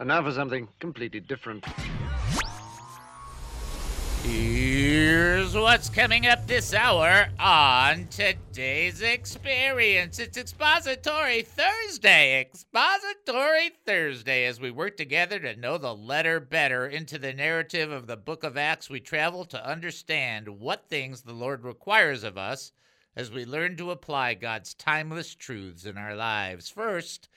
[0.00, 1.64] And now for something completely different.
[4.22, 10.20] Here's what's coming up this hour on today's experience.
[10.20, 12.40] It's Expository Thursday.
[12.40, 14.44] Expository Thursday.
[14.44, 18.44] As we work together to know the letter better into the narrative of the book
[18.44, 22.70] of Acts, we travel to understand what things the Lord requires of us
[23.16, 26.68] as we learn to apply God's timeless truths in our lives.
[26.68, 27.28] First,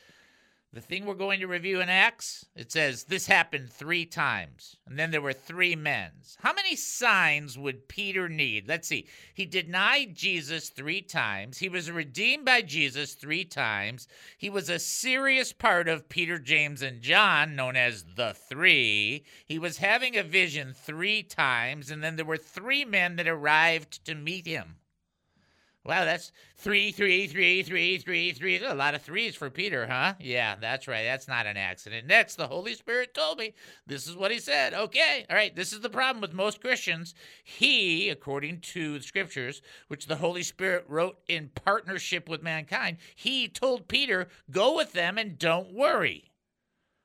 [0.74, 4.98] the thing we're going to review in Acts, it says this happened three times, and
[4.98, 6.38] then there were three men's.
[6.40, 8.70] How many signs would Peter need?
[8.70, 9.08] Let's see.
[9.34, 11.58] He denied Jesus three times.
[11.58, 14.08] He was redeemed by Jesus three times.
[14.38, 19.26] He was a serious part of Peter, James, and John, known as the three.
[19.46, 24.06] He was having a vision three times, and then there were three men that arrived
[24.06, 24.76] to meet him.
[25.84, 28.64] Wow, that's three, three, three, three, three, three.
[28.64, 30.14] A lot of threes for Peter, huh?
[30.20, 31.04] Yeah, that's right.
[31.04, 32.06] That's not an accident.
[32.06, 33.56] Next, the Holy Spirit told me
[33.88, 34.76] this is what he said.
[34.76, 35.56] Okay, all right.
[35.56, 37.16] This is the problem with most Christians.
[37.44, 43.48] He, according to the scriptures, which the Holy Spirit wrote in partnership with mankind, he
[43.48, 46.31] told Peter, go with them and don't worry.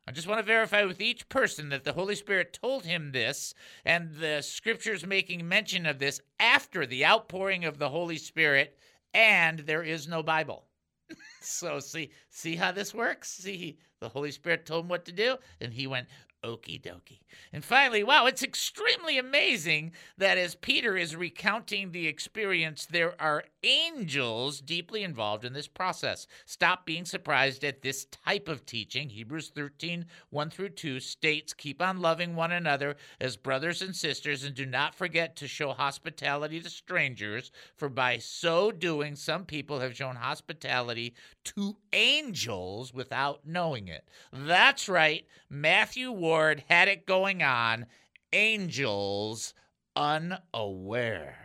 [0.08, 3.54] I just want to verify with each person that the Holy Spirit told him this,
[3.84, 8.78] and the scriptures making mention of this after the outpouring of the Holy Spirit,
[9.12, 10.68] and there is no Bible.
[11.40, 13.30] so see, see how this works.
[13.30, 16.06] See, the Holy Spirit told him what to do, and he went,
[16.46, 17.18] Okie dokie.
[17.52, 23.42] And finally, wow, it's extremely amazing that as Peter is recounting the experience, there are
[23.64, 26.28] angels deeply involved in this process.
[26.44, 29.08] Stop being surprised at this type of teaching.
[29.08, 34.44] Hebrews 13, 1 through 2 states, Keep on loving one another as brothers and sisters,
[34.44, 39.80] and do not forget to show hospitality to strangers, for by so doing, some people
[39.80, 44.08] have shown hospitality to angels without knowing it.
[44.32, 45.26] That's right.
[45.50, 46.35] Matthew Ward
[46.68, 47.86] had it going on.
[48.32, 49.54] Angels
[49.94, 51.36] unaware.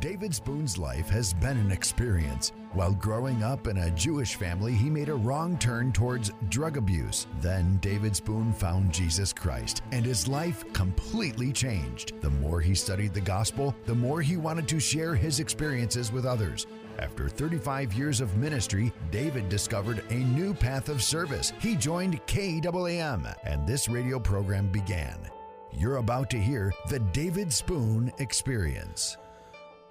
[0.00, 2.52] David Spoon's life has been an experience.
[2.72, 7.26] While growing up in a Jewish family, he made a wrong turn towards drug abuse.
[7.40, 12.20] Then David Spoon found Jesus Christ, and his life completely changed.
[12.20, 16.24] The more he studied the gospel, the more he wanted to share his experiences with
[16.24, 16.66] others.
[16.98, 21.52] After 35 years of ministry, David discovered a new path of service.
[21.60, 25.16] He joined KAAM, and this radio program began.
[25.72, 29.16] You're about to hear the David Spoon Experience.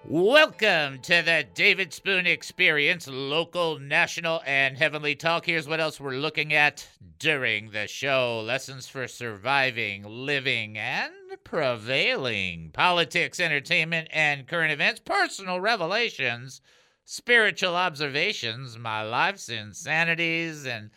[0.04, 5.46] Welcome to the David Spoon Experience, local, national, and heavenly talk.
[5.46, 6.88] Here's what else we're looking at
[7.20, 11.14] during the show lessons for surviving, living, and
[11.46, 16.62] prevailing, politics, entertainment, and current events, personal revelations,
[17.10, 20.90] spiritual observations, my life's insanities, and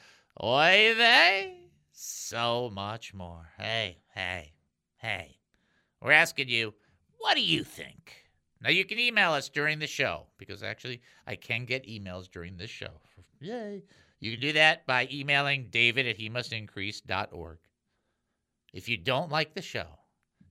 [0.43, 1.56] oy vey,
[1.93, 3.48] so much more.
[3.56, 4.53] Hey, hey,
[4.97, 5.38] hey.
[6.03, 6.75] We're asking you,
[7.19, 8.25] what do you think?
[8.60, 12.56] Now you can email us during the show because actually I can get emails during
[12.56, 13.00] this show.
[13.41, 13.84] Yay.
[14.19, 17.59] You can do that by emailing david at he must increase.org.
[18.72, 20.00] If you don't like the show,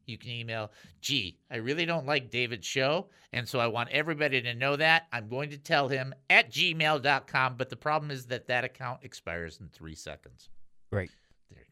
[0.09, 0.71] you can email,
[1.01, 3.07] gee, I really don't like David's show.
[3.31, 5.07] And so I want everybody to know that.
[5.13, 7.55] I'm going to tell him at gmail.com.
[7.55, 10.49] But the problem is that that account expires in three seconds.
[10.91, 11.11] Right.
[11.51, 11.65] There you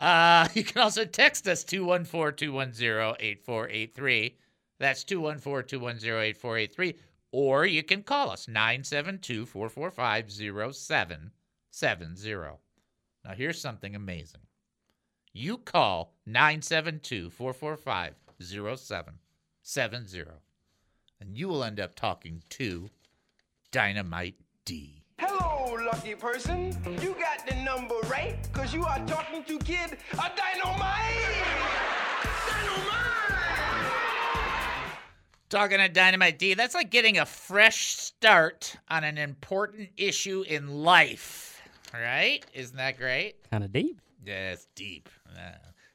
[0.00, 0.06] go.
[0.06, 4.36] Uh, you can also text us 214 210 8483.
[4.78, 6.94] That's 214 210 8483.
[7.32, 12.58] Or you can call us 972 445 0770.
[13.24, 14.40] Now, here's something amazing.
[15.38, 20.24] You call 972 445 0770,
[21.20, 22.90] and you will end up talking to
[23.70, 24.34] Dynamite
[24.64, 25.04] D.
[25.20, 26.76] Hello, lucky person.
[27.00, 31.36] You got the number right, because you are talking to Kid a Dynamite!
[32.50, 32.98] Dynamite!
[35.50, 40.82] Talking to Dynamite D, that's like getting a fresh start on an important issue in
[40.82, 41.62] life.
[41.94, 42.44] right?
[42.54, 43.48] Isn't that great?
[43.52, 44.00] Kind of deep.
[44.28, 45.08] Yeah, it's deep.
[45.26, 45.52] Uh,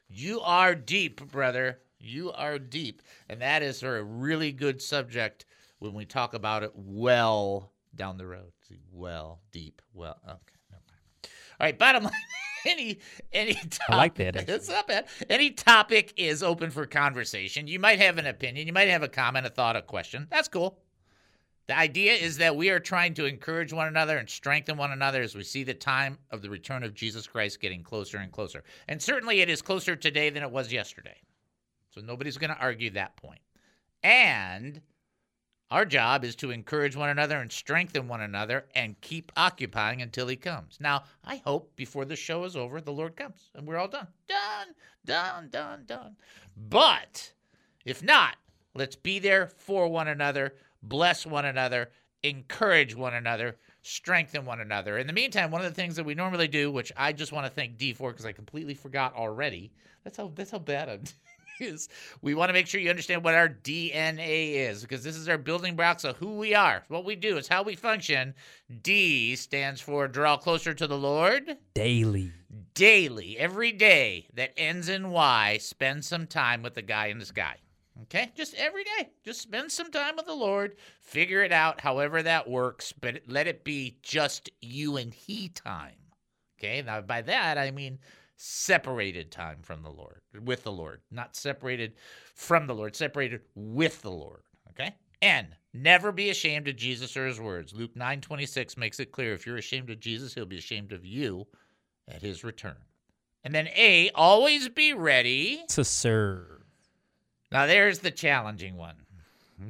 [0.08, 1.78] you are deep, brother.
[2.00, 3.00] You are deep.
[3.28, 5.46] And that is a really good subject
[5.78, 8.50] when we talk about it well down the road.
[8.68, 10.18] See, well, deep, well.
[10.24, 11.28] Okay, never mind.
[11.60, 12.12] All right, bottom line.
[12.66, 12.98] Any
[13.30, 14.54] any topic, I like that, actually.
[14.54, 15.04] It's not bad.
[15.28, 17.66] Any topic is open for conversation.
[17.66, 18.66] You might have an opinion.
[18.66, 20.26] You might have a comment, a thought, a question.
[20.30, 20.78] That's cool.
[21.66, 25.22] The idea is that we are trying to encourage one another and strengthen one another
[25.22, 28.64] as we see the time of the return of Jesus Christ getting closer and closer.
[28.88, 31.16] And certainly it is closer today than it was yesterday.
[31.90, 33.40] So nobody's going to argue that point.
[34.02, 34.82] And
[35.70, 40.28] Our job is to encourage one another and strengthen one another and keep occupying until
[40.28, 40.76] he comes.
[40.78, 44.06] Now, I hope before the show is over, the Lord comes and we're all done.
[44.28, 44.74] Done,
[45.04, 46.16] done, done, done.
[46.56, 47.32] But
[47.84, 48.36] if not,
[48.74, 50.54] let's be there for one another,
[50.88, 51.90] bless one another,
[52.22, 54.98] encourage one another, strengthen one another.
[54.98, 57.46] In the meantime, one of the things that we normally do, which I just want
[57.46, 59.72] to thank D for because I completely forgot already.
[60.04, 61.04] That's how that's how bad I'm
[61.60, 61.88] is
[62.20, 65.38] we want to make sure you understand what our DNA is because this is our
[65.38, 66.82] building blocks of who we are.
[66.88, 68.34] What we do is how we function.
[68.82, 71.56] D stands for draw closer to the Lord.
[71.74, 72.32] Daily.
[72.74, 77.24] Daily, every day that ends in Y, spend some time with the guy in the
[77.24, 77.56] sky.
[78.02, 78.32] Okay?
[78.34, 79.10] Just every day.
[79.24, 80.76] Just spend some time with the Lord.
[81.00, 85.96] Figure it out however that works, but let it be just you and He time.
[86.58, 86.82] Okay?
[86.82, 87.98] Now, by that, I mean
[88.36, 91.94] separated time from the Lord, with the Lord, not separated
[92.34, 94.42] from the Lord, separated with the Lord.
[94.70, 94.94] Okay?
[95.22, 97.72] And never be ashamed of Jesus or his words.
[97.72, 101.04] Luke 9 26 makes it clear if you're ashamed of Jesus, he'll be ashamed of
[101.04, 101.46] you
[102.08, 102.76] at his return.
[103.44, 106.53] And then A, always be ready To serve.
[107.54, 108.96] Now there's the challenging one.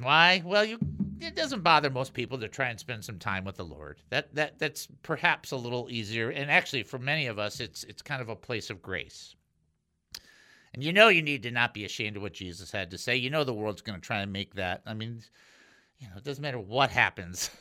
[0.01, 0.41] Why?
[0.43, 0.79] Well, you
[1.21, 4.01] it doesn't bother most people to try and spend some time with the Lord.
[4.09, 8.01] That that that's perhaps a little easier and actually for many of us it's it's
[8.01, 9.35] kind of a place of grace.
[10.73, 13.15] And you know you need to not be ashamed of what Jesus had to say.
[13.17, 14.81] You know the world's going to try and make that.
[14.87, 15.21] I mean,
[15.99, 17.51] you know, it doesn't matter what happens.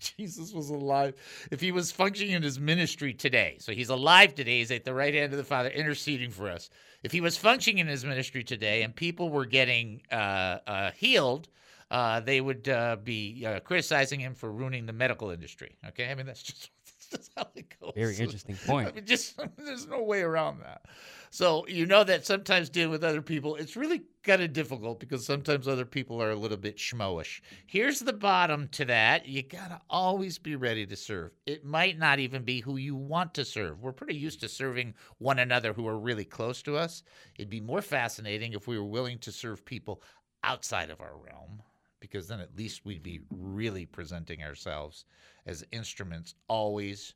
[0.16, 1.14] Jesus was alive.
[1.50, 4.94] If he was functioning in his ministry today, so he's alive today, he's at the
[4.94, 6.70] right hand of the Father interceding for us.
[7.02, 11.48] If he was functioning in his ministry today and people were getting uh, uh, healed,
[11.90, 15.76] uh, they would uh, be uh, criticizing him for ruining the medical industry.
[15.88, 16.70] Okay, I mean that's just,
[17.10, 17.92] that's how it goes.
[17.94, 18.94] Very interesting I point.
[18.94, 20.84] mean, just there's no way around that.
[21.30, 25.26] So you know that sometimes dealing with other people, it's really kind of difficult because
[25.26, 27.40] sometimes other people are a little bit schmoish.
[27.66, 31.32] Here's the bottom to that: you gotta always be ready to serve.
[31.46, 33.82] It might not even be who you want to serve.
[33.82, 37.02] We're pretty used to serving one another who are really close to us.
[37.36, 40.02] It'd be more fascinating if we were willing to serve people
[40.44, 41.62] outside of our realm
[42.00, 45.04] because then at least we'd be really presenting ourselves
[45.46, 47.14] as instruments always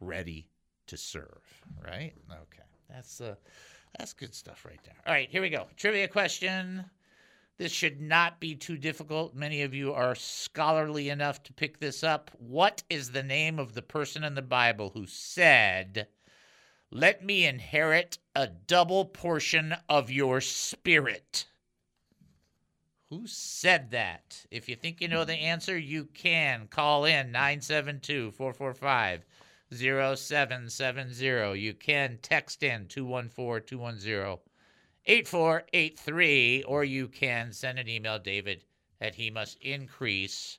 [0.00, 0.48] ready
[0.86, 1.42] to serve,
[1.84, 2.12] right?
[2.30, 2.62] Okay.
[2.88, 3.34] That's uh
[3.98, 4.96] that's good stuff right there.
[5.06, 5.66] All right, here we go.
[5.76, 6.84] Trivia question.
[7.56, 9.34] This should not be too difficult.
[9.34, 12.30] Many of you are scholarly enough to pick this up.
[12.38, 16.06] What is the name of the person in the Bible who said,
[16.90, 21.46] "Let me inherit a double portion of your spirit"?
[23.10, 24.44] Who said that?
[24.50, 29.24] If you think you know the answer, you can call in 972 445
[29.72, 31.58] 0770.
[31.58, 34.38] You can text in 214 210
[35.06, 38.64] 8483, or you can send an email, David,
[39.00, 40.58] at he must increase.org.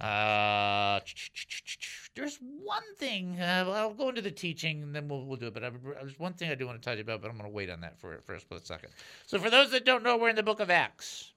[0.00, 1.00] Uh,
[2.14, 3.38] there's one thing.
[3.40, 5.54] Uh, I'll go into the teaching and then we'll, we'll do it.
[5.54, 5.70] But I,
[6.00, 7.70] there's one thing I do want to tell you about, but I'm going to wait
[7.70, 8.90] on that for, for a split second.
[9.26, 11.32] So, for those that don't know, we're in the book of Acts.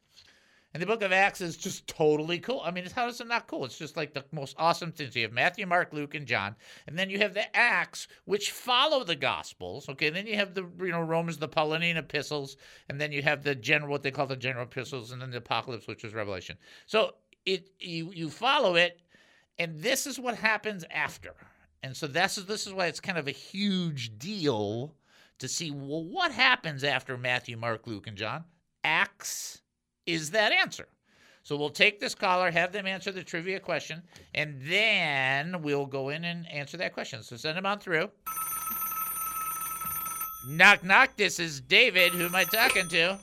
[0.74, 2.60] And the book of Acts is just totally cool.
[2.64, 3.64] I mean, how is it not cool?
[3.64, 5.16] It's just like the most awesome things.
[5.16, 6.56] You have Matthew, Mark, Luke, and John,
[6.88, 9.88] and then you have the Acts, which follow the Gospels.
[9.88, 12.58] Okay, then you have the you know Romans, the Pauline epistles,
[12.90, 15.38] and then you have the general what they call the general epistles, and then the
[15.38, 16.58] Apocalypse, which is Revelation.
[16.88, 17.14] So
[17.46, 19.00] it you you follow it,
[19.58, 21.34] and this is what happens after.
[21.82, 24.96] And so that's this is why it's kind of a huge deal
[25.40, 28.46] to see well what happens after Matthew, Mark, Luke, and John.
[28.84, 29.62] Acts
[30.06, 30.88] is that answer.
[31.44, 34.02] So we'll take this caller, have them answer the trivia question,
[34.34, 37.22] and then we'll go in and answer that question.
[37.22, 38.10] So send them on through.
[40.48, 41.18] Knock knock.
[41.18, 42.14] This is David.
[42.14, 43.20] Who am I talking to?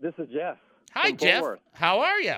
[0.00, 0.58] This is Jeff.
[0.92, 1.44] Hi, Jeff.
[1.72, 2.34] How are you?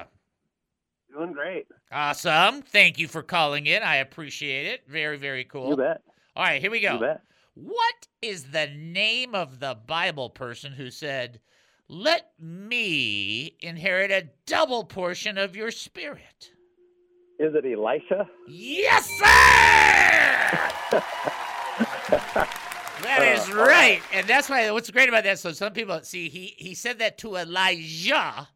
[1.13, 1.67] Doing great.
[1.93, 2.63] Awesome.
[2.63, 3.83] Thank you for calling in.
[3.83, 4.83] I appreciate it.
[4.89, 5.71] Very, very cool.
[5.71, 6.03] You bet.
[6.37, 6.95] All right, here we go.
[6.95, 7.23] You bet.
[7.55, 11.41] What is the name of the Bible person who said,
[11.89, 16.53] Let me inherit a double portion of your spirit?
[17.39, 18.29] Is it Elisha?
[18.47, 21.07] Yes, sir!
[23.03, 24.03] That is Uh, right.
[24.13, 25.39] And that's why what's great about that.
[25.39, 28.47] So some people see he he said that to Elijah,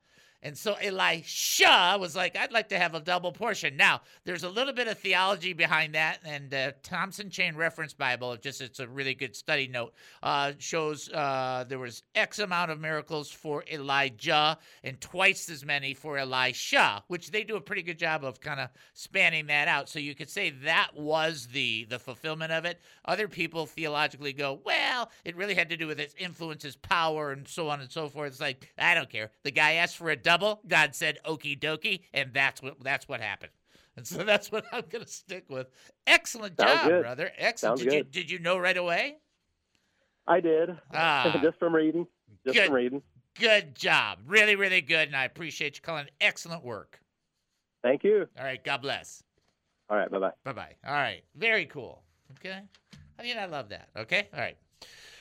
[0.44, 3.78] And so Elisha was like, I'd like to have a double portion.
[3.78, 8.36] Now, there's a little bit of theology behind that, and uh, Thompson Chain Reference Bible,
[8.36, 12.78] just it's a really good study note, uh, shows uh, there was X amount of
[12.78, 17.98] miracles for Elijah and twice as many for Elisha, which they do a pretty good
[17.98, 19.88] job of kind of spanning that out.
[19.88, 22.82] So you could say that was the the fulfillment of it.
[23.06, 27.32] Other people theologically go, well, it really had to do with its influence, his power,
[27.32, 28.32] and so on and so forth.
[28.32, 29.30] It's like I don't care.
[29.42, 30.33] The guy asked for a double.
[30.66, 33.52] God said, "Okie dokie," and that's what that's what happened.
[33.96, 35.68] And so that's what I'm going to stick with.
[36.06, 37.02] Excellent Sounds job, good.
[37.02, 37.30] brother.
[37.38, 37.78] Excellent.
[37.78, 39.16] Sounds did you did you know right away?
[40.26, 40.70] I did.
[40.92, 41.38] Ah.
[41.42, 42.06] just from reading.
[42.44, 42.66] Just Good.
[42.66, 43.02] from reading.
[43.38, 44.20] Good job.
[44.26, 46.06] Really, really good, and I appreciate you calling.
[46.20, 47.00] Excellent work.
[47.82, 48.26] Thank you.
[48.38, 48.62] All right.
[48.62, 49.22] God bless.
[49.90, 50.10] All right.
[50.10, 50.30] Bye bye.
[50.44, 50.74] Bye bye.
[50.86, 51.24] All right.
[51.34, 52.02] Very cool.
[52.38, 52.60] Okay.
[53.18, 53.88] I mean, I love that.
[53.96, 54.28] Okay.
[54.32, 54.56] All right.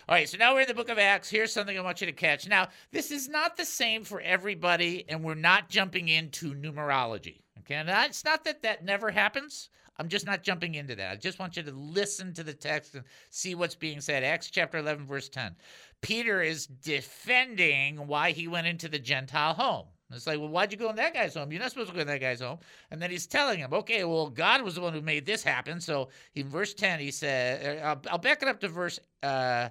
[0.09, 0.27] All right.
[0.27, 1.29] So now we're in the book of Acts.
[1.29, 2.47] Here's something I want you to catch.
[2.47, 7.41] Now, this is not the same for everybody, and we're not jumping into numerology.
[7.59, 7.81] Okay.
[7.85, 9.69] It's not that that never happens.
[9.97, 11.11] I'm just not jumping into that.
[11.11, 14.23] I just want you to listen to the text and see what's being said.
[14.23, 15.55] Acts chapter 11, verse 10.
[16.01, 19.85] Peter is defending why he went into the Gentile home.
[20.13, 21.51] It's like, well, why'd you go in that guy's home?
[21.51, 22.59] You're not supposed to go in that guy's home.
[22.91, 25.79] And then he's telling him, okay, well, God was the one who made this happen.
[25.81, 29.69] So in verse 10, he said, uh, I'll, I'll back it up to verse uh,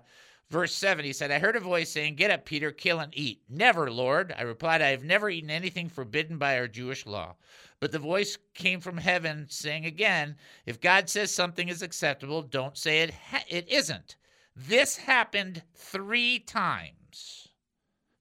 [0.53, 1.05] verse 7.
[1.05, 3.41] He said, I heard a voice saying, Get up, Peter, kill and eat.
[3.49, 4.35] Never, Lord.
[4.37, 7.35] I replied, I have never eaten anything forbidden by our Jewish law.
[7.81, 12.77] But the voice came from heaven saying again, If God says something is acceptable, don't
[12.77, 14.17] say it, ha- it isn't.
[14.55, 17.49] This happened three times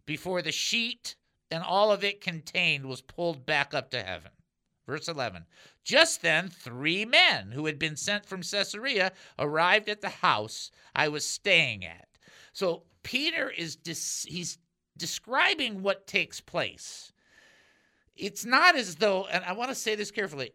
[0.05, 1.15] before the sheet
[1.51, 4.31] and all of it contained was pulled back up to heaven.
[4.87, 5.45] Verse 11.
[5.83, 11.07] Just then, three men who had been sent from Caesarea arrived at the house I
[11.07, 12.07] was staying at.
[12.53, 13.77] So Peter is
[14.27, 14.57] he's
[14.97, 17.11] describing what takes place.
[18.15, 20.51] It's not as though, and I want to say this carefully,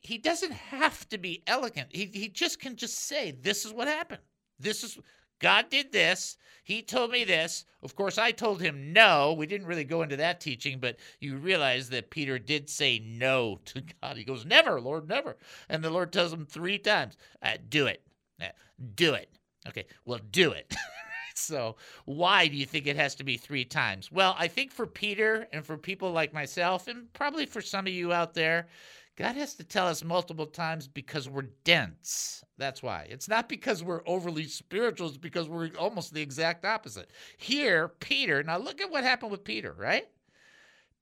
[0.00, 1.88] he doesn't have to be elegant.
[1.92, 4.22] He, he just can just say, This is what happened.
[4.58, 4.98] This is
[5.40, 6.36] God did this.
[6.62, 7.64] He told me this.
[7.82, 9.32] Of course, I told him no.
[9.32, 13.58] We didn't really go into that teaching, but you realize that Peter did say no
[13.64, 14.16] to God.
[14.16, 15.36] He goes, Never, Lord, never.
[15.68, 18.02] And the Lord tells him three times, uh, Do it.
[18.40, 18.46] Uh,
[18.94, 19.30] do it.
[19.68, 20.74] Okay, well, do it.
[21.34, 24.10] so, why do you think it has to be three times?
[24.10, 27.92] Well, I think for Peter and for people like myself, and probably for some of
[27.92, 28.68] you out there,
[29.16, 32.42] God has to tell us multiple times because we're dense.
[32.56, 33.06] That's why.
[33.10, 37.10] It's not because we're overly spiritual, it's because we're almost the exact opposite.
[37.36, 40.08] Here, Peter, now look at what happened with Peter, right?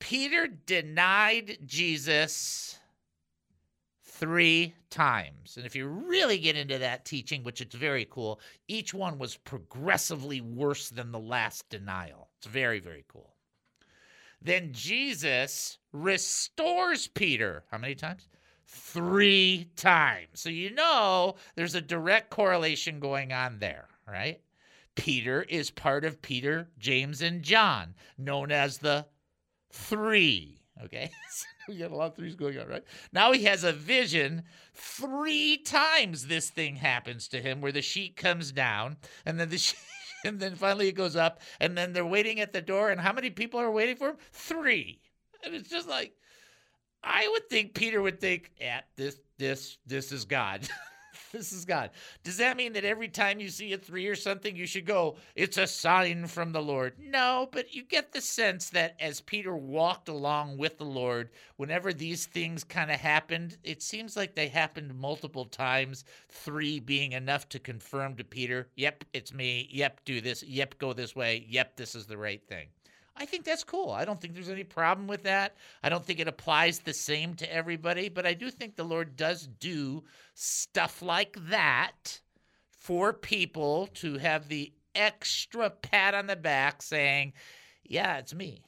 [0.01, 2.79] Peter denied Jesus
[4.05, 5.57] three times.
[5.57, 9.37] And if you really get into that teaching, which it's very cool, each one was
[9.37, 12.29] progressively worse than the last denial.
[12.39, 13.35] It's very, very cool.
[14.41, 17.65] Then Jesus restores Peter.
[17.71, 18.29] How many times?
[18.67, 20.29] Three times.
[20.35, 24.41] So you know there's a direct correlation going on there, right?
[24.95, 29.07] Peter is part of Peter, James, and John, known as the
[29.73, 30.61] three.
[30.85, 31.11] Okay?
[31.69, 32.85] we got a lot of threes going on, right?
[33.13, 34.43] Now he has a vision.
[34.75, 39.59] Three times this thing happens to him where the sheet comes down and then the
[39.59, 39.79] sheet.
[40.25, 42.91] And then finally it goes up, and then they're waiting at the door.
[42.91, 44.17] And how many people are waiting for him?
[44.33, 45.01] Three.
[45.45, 46.13] And it's just like,
[47.05, 50.69] I would think Peter would think, yeah, this, this, this is God.
[51.33, 51.91] this is God.
[52.25, 55.17] Does that mean that every time you see a three or something, you should go,
[55.35, 56.95] it's a sign from the Lord?
[56.99, 61.93] No, but you get the sense that as Peter walked along with the Lord, whenever
[61.93, 67.49] these things kind of happened, it seems like they happened multiple times, three being enough
[67.51, 69.69] to confirm to Peter, yep, it's me.
[69.71, 70.43] Yep, do this.
[70.43, 71.45] Yep, go this way.
[71.49, 72.69] Yep, this is the right thing.
[73.21, 73.91] I think that's cool.
[73.91, 75.57] I don't think there's any problem with that.
[75.83, 79.17] I don't think it applies the same to everybody, but I do think the Lord
[79.17, 82.21] does do stuff like that
[82.71, 87.33] for people to have the extra pat on the back saying,
[87.83, 88.63] yeah, it's me.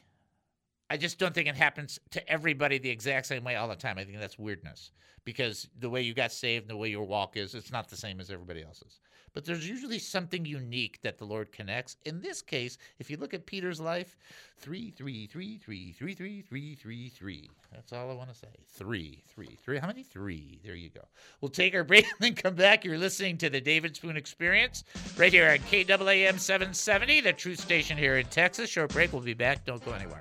[0.91, 3.99] I just don't think it happens to everybody the exact same way all the time.
[3.99, 4.91] I think that's weirdness
[5.25, 7.97] because the way you got saved and the way your walk is, it's not the
[7.97, 8.99] same as everybody else's.
[9.33, 11.97] But there's usually something unique that the Lord connects.
[12.05, 14.17] In this case, if you look at Peter's life,
[14.59, 17.51] three, three, three, three, three, three, three, three, three.
[17.73, 18.49] That's all I want to say.
[18.69, 19.79] Three, three, three.
[19.79, 20.03] How many?
[20.03, 20.61] Three.
[20.65, 21.03] There you go.
[21.41, 22.85] We'll take our break and then come back.
[22.85, 24.85] You're listening to the David Spoon Experience
[25.17, 28.71] right here at KAAM 770, the truth station here in Texas.
[28.71, 29.13] Short break.
[29.13, 29.65] We'll be back.
[29.65, 30.21] Don't go anywhere.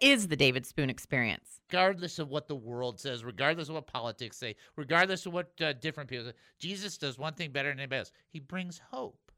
[0.00, 1.58] Is the David Spoon experience?
[1.70, 5.72] regardless of what the world says, regardless of what politics say, regardless of what uh,
[5.74, 8.12] different people say, Jesus does one thing better than anybody else.
[8.30, 9.32] He brings hope.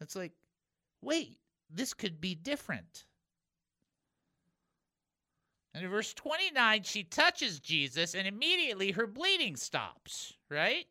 [0.00, 0.32] It's like,
[1.02, 1.38] wait,
[1.70, 3.04] this could be different.
[5.74, 10.86] And in verse 29, she touches Jesus and immediately her bleeding stops, right?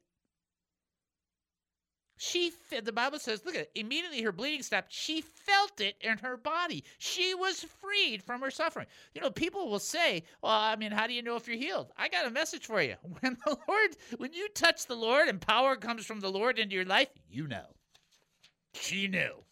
[2.25, 4.93] She, the Bible says, look at it, immediately her bleeding stopped.
[4.93, 6.85] She felt it in her body.
[6.97, 8.87] She was freed from her suffering.
[9.13, 11.91] You know, people will say, well, I mean, how do you know if you're healed?
[11.97, 12.95] I got a message for you.
[13.19, 16.75] When the Lord, when you touch the Lord and power comes from the Lord into
[16.75, 17.75] your life, you know.
[18.73, 19.43] She knew.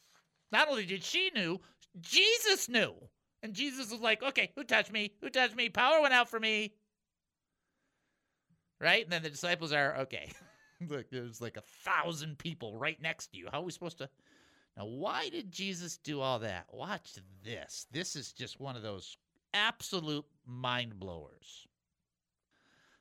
[0.54, 1.60] Not only did she knew,
[2.00, 2.94] Jesus knew.
[3.44, 5.12] And Jesus was like, okay, who touched me?
[5.20, 5.68] Who touched me?
[5.68, 6.72] Power went out for me.
[8.80, 9.04] Right?
[9.04, 10.32] And then the disciples are, okay.
[10.90, 13.48] Look, there's like a thousand people right next to you.
[13.52, 14.10] How are we supposed to?
[14.78, 16.68] Now, why did Jesus do all that?
[16.72, 17.88] Watch this.
[17.92, 19.18] This is just one of those
[19.54, 21.68] absolute mind blowers.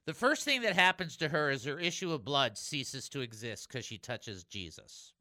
[0.06, 3.68] The first thing that happens to her is her issue of blood ceases to exist
[3.68, 5.12] because she touches Jesus.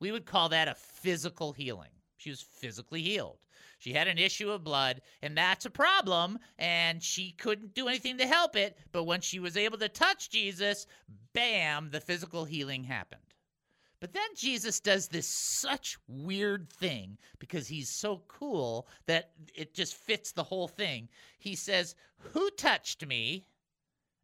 [0.00, 1.90] We would call that a physical healing.
[2.22, 3.38] She was physically healed.
[3.80, 8.16] She had an issue of blood, and that's a problem, and she couldn't do anything
[8.18, 8.78] to help it.
[8.92, 10.86] But when she was able to touch Jesus,
[11.32, 13.34] bam, the physical healing happened.
[13.98, 19.96] But then Jesus does this such weird thing because he's so cool that it just
[19.96, 21.08] fits the whole thing.
[21.40, 21.96] He says,
[22.32, 23.48] Who touched me?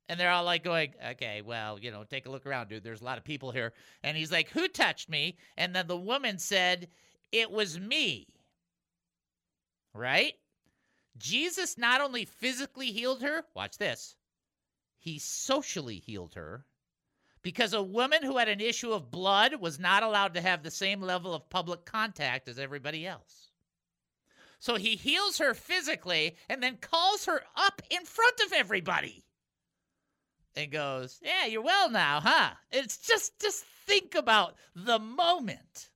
[0.09, 2.83] And they're all like going, okay, well, you know, take a look around, dude.
[2.83, 3.75] There's a lot of people here.
[4.03, 5.37] And he's like, who touched me?
[5.59, 6.89] And then the woman said,
[7.33, 8.27] it was me.
[9.95, 10.35] Right?
[11.17, 14.17] Jesus not only physically healed her, watch this,
[14.99, 16.65] he socially healed her
[17.43, 20.71] because a woman who had an issue of blood was not allowed to have the
[20.71, 23.51] same level of public contact as everybody else.
[24.61, 29.25] So he heals her physically and then calls her up in front of everybody
[30.57, 35.91] and goes, "Yeah, you're well now, huh?" It's just just think about the moment.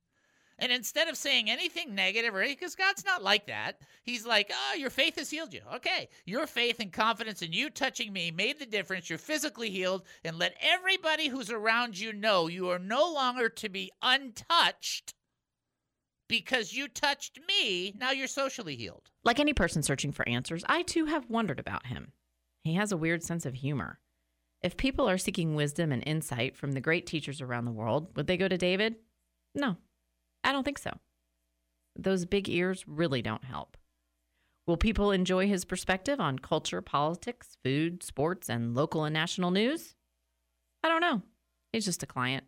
[0.62, 4.76] And instead of saying anything negative or because God's not like that, He's like, oh,
[4.76, 5.60] your faith has healed you.
[5.74, 6.08] Okay.
[6.24, 9.10] Your faith and confidence in you touching me made the difference.
[9.10, 10.04] You're physically healed.
[10.22, 15.14] And let everybody who's around you know you are no longer to be untouched
[16.28, 17.92] because you touched me.
[17.98, 19.10] Now you're socially healed.
[19.24, 22.12] Like any person searching for answers, I too have wondered about him.
[22.62, 23.98] He has a weird sense of humor.
[24.62, 28.28] If people are seeking wisdom and insight from the great teachers around the world, would
[28.28, 28.94] they go to David?
[29.56, 29.76] No,
[30.44, 30.92] I don't think so.
[31.96, 33.76] Those big ears really don't help.
[34.66, 39.94] Will people enjoy his perspective on culture, politics, food, sports, and local and national news?
[40.82, 41.22] I don't know.
[41.72, 42.44] He's just a client.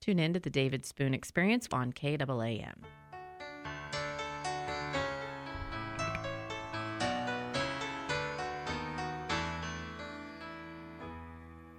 [0.00, 2.84] Tune in to the David Spoon Experience on KAAM.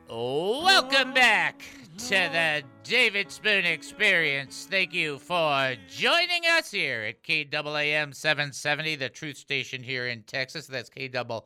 [0.09, 1.63] Welcome back
[2.09, 4.67] to the David Spoon Experience.
[4.67, 10.65] Thank you for joining us here at KAAM 770, the truth station here in Texas.
[10.65, 11.43] That's KAAM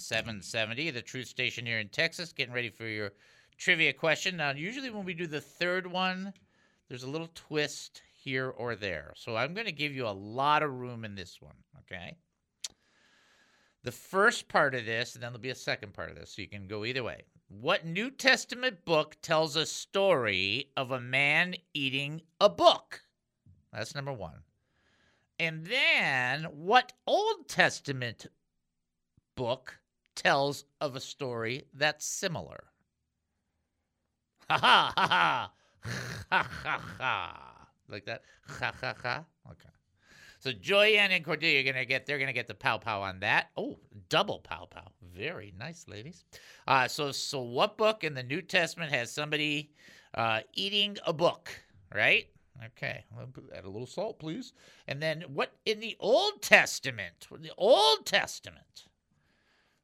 [0.00, 2.32] 770, the truth station here in Texas.
[2.32, 3.12] Getting ready for your
[3.58, 4.38] trivia question.
[4.38, 6.32] Now, usually when we do the third one,
[6.88, 9.12] there's a little twist here or there.
[9.16, 12.16] So I'm going to give you a lot of room in this one, okay?
[13.82, 16.42] The first part of this, and then there'll be a second part of this, so
[16.42, 17.22] you can go either way.
[17.48, 23.00] What New Testament book tells a story of a man eating a book?
[23.72, 24.42] That's number one.
[25.38, 28.26] And then, what Old Testament
[29.34, 29.78] book
[30.14, 32.64] tells of a story that's similar?
[34.50, 37.68] Ha ha ha ha ha ha ha.
[37.88, 38.22] Like that?
[38.46, 39.24] Ha ha ha.
[39.50, 39.70] Okay.
[40.40, 43.50] So Joyanne and Cordelia are gonna get they're gonna get the pow pow on that.
[43.56, 44.90] Oh, double pow pow.
[45.14, 46.24] Very nice, ladies.
[46.66, 49.70] Uh, so so what book in the New Testament has somebody
[50.14, 51.50] uh, eating a book?
[51.94, 52.26] Right.
[52.64, 53.04] Okay.
[53.54, 54.52] Add a little salt, please.
[54.88, 57.28] And then what in the Old Testament?
[57.30, 58.86] The Old Testament.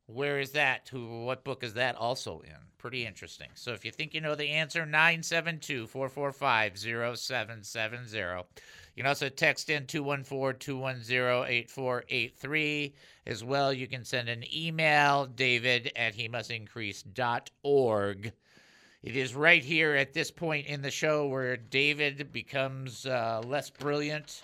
[0.07, 0.89] Where is that?
[0.91, 1.25] Who?
[1.25, 2.55] What book is that also in?
[2.79, 3.49] Pretty interesting.
[3.55, 8.45] So if you think you know the answer, 972 445 0770.
[8.97, 12.95] You can also text in 214 210 8483.
[13.27, 16.51] As well, you can send an email, david at he must.
[19.07, 23.71] It is right here at this point in the show where David becomes uh, less
[23.71, 24.41] brilliant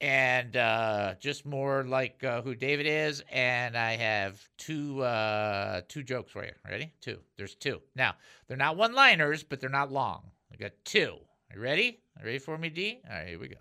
[0.00, 3.22] and uh, just more like uh, who David is.
[3.30, 6.52] And I have two uh, two jokes for you.
[6.68, 6.92] Ready?
[7.00, 7.18] Two.
[7.36, 7.82] There's two.
[7.94, 8.14] Now
[8.46, 10.30] they're not one-liners, but they're not long.
[10.52, 11.18] I got two.
[11.54, 12.00] You ready?
[12.24, 13.00] Ready for me, D?
[13.10, 13.56] All right, here we go.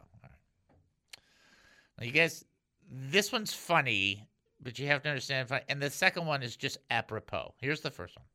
[2.02, 2.46] You guys,
[2.90, 4.28] this one's funny,
[4.62, 5.50] but you have to understand.
[5.70, 7.54] And the second one is just apropos.
[7.58, 8.26] Here's the first one.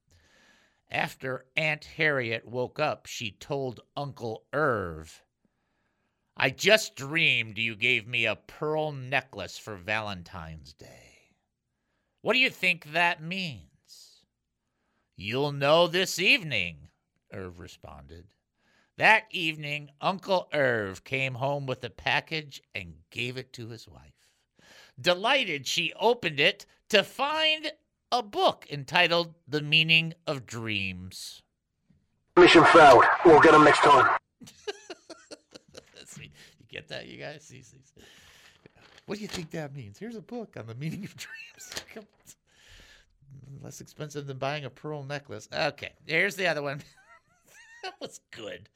[0.90, 5.22] After Aunt Harriet woke up, she told Uncle Irv,
[6.37, 11.33] I just dreamed you gave me a pearl necklace for Valentine's Day.
[12.20, 13.66] What do you think that means?
[15.16, 16.88] You'll know this evening,
[17.33, 18.26] Irv responded.
[18.98, 24.14] That evening, Uncle Irv came home with a package and gave it to his wife.
[24.98, 27.72] Delighted, she opened it to find
[28.11, 31.42] a book entitled The Meaning of Dreams.
[32.37, 33.04] Mission failed.
[33.26, 34.16] We'll get them next time.
[36.06, 37.42] See, you get that, you guys?
[37.42, 38.02] See, see, see.
[39.04, 39.98] What do you think that means?
[39.98, 42.06] Here's a book on the meaning of dreams.
[43.62, 45.48] Less expensive than buying a pearl necklace.
[45.52, 46.80] Okay, here's the other one.
[47.87, 48.68] that was good.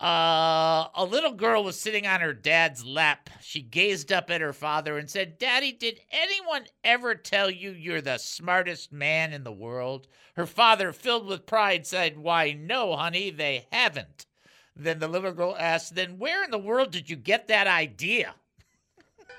[0.00, 3.30] Uh, a little girl was sitting on her dad's lap.
[3.40, 8.00] She gazed up at her father and said, Daddy, did anyone ever tell you you're
[8.00, 10.08] the smartest man in the world?
[10.34, 14.26] Her father, filled with pride, said, Why, no, honey, they haven't.
[14.74, 18.34] Then the little girl asked, Then where in the world did you get that idea?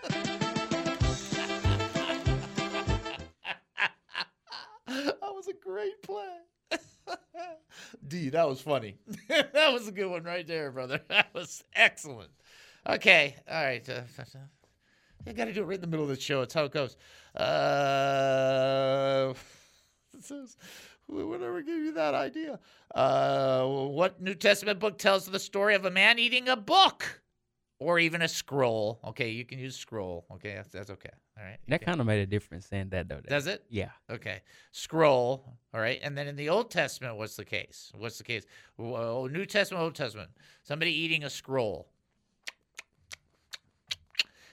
[4.88, 6.38] that was a great play.
[8.08, 8.98] D, that was funny.
[9.28, 11.02] that was a good one right there, brother.
[11.10, 12.32] That was excellent.
[12.88, 13.88] Okay, all right.
[13.88, 14.02] Uh,
[15.26, 16.42] you got to do it right in the middle of the show.
[16.42, 16.98] It's how it goes.
[17.36, 19.34] Uh,
[20.20, 20.58] says,
[21.08, 22.60] whatever gave you that idea?
[22.94, 27.22] Uh, what New Testament book tells the story of a man eating a book?
[27.80, 29.00] Or even a scroll.
[29.04, 30.26] Okay, you can use scroll.
[30.32, 31.10] Okay, that's, that's okay.
[31.38, 31.58] All right.
[31.68, 31.86] That okay.
[31.86, 33.20] kind of made a difference saying that though.
[33.28, 33.64] Does it?
[33.70, 33.90] Yeah.
[34.10, 34.42] Okay.
[34.72, 35.44] Scroll.
[35.74, 36.00] All right.
[36.04, 37.92] And then in the Old Testament, what's the case?
[37.98, 38.46] What's the case?
[38.78, 40.30] Well, oh, New Testament, Old Testament.
[40.62, 41.88] Somebody eating a scroll.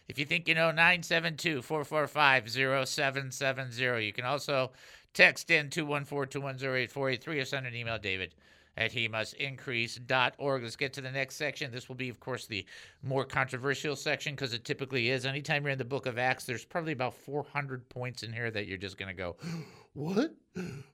[0.08, 2.50] If you think you know, 972 445
[2.88, 4.06] 0770.
[4.06, 4.72] You can also
[5.12, 8.34] text in 214 210 8483 or send an email, David
[8.80, 10.62] at he must increase.org.
[10.62, 11.70] Let's get to the next section.
[11.70, 12.64] This will be, of course, the
[13.02, 15.26] more controversial section because it typically is.
[15.26, 18.66] Anytime you're in the book of Acts, there's probably about 400 points in here that
[18.66, 19.36] you're just going to go,
[19.92, 20.34] What?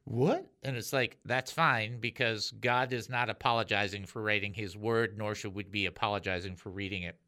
[0.04, 0.46] What?
[0.62, 5.34] And it's like, that's fine because God is not apologizing for writing his word, nor
[5.34, 7.18] should we be apologizing for reading it.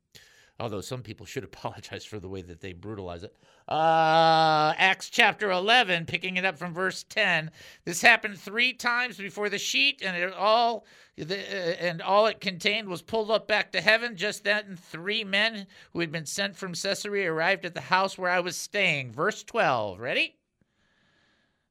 [0.61, 3.35] Although some people should apologize for the way that they brutalize it.
[3.69, 7.51] Uh, Acts chapter 11, picking it up from verse 10.
[7.85, 10.87] This happened three times before the sheet, and it all
[11.21, 14.17] uh, and all it contained was pulled up back to heaven.
[14.17, 18.31] Just then, three men who had been sent from Caesarea arrived at the house where
[18.31, 19.13] I was staying.
[19.13, 19.99] Verse 12.
[19.99, 20.37] Ready?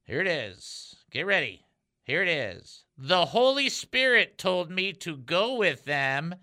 [0.04, 0.95] Here it is.
[1.12, 1.65] Get ready.
[2.04, 2.86] Here it is.
[2.97, 6.36] The Holy Spirit told me to go with them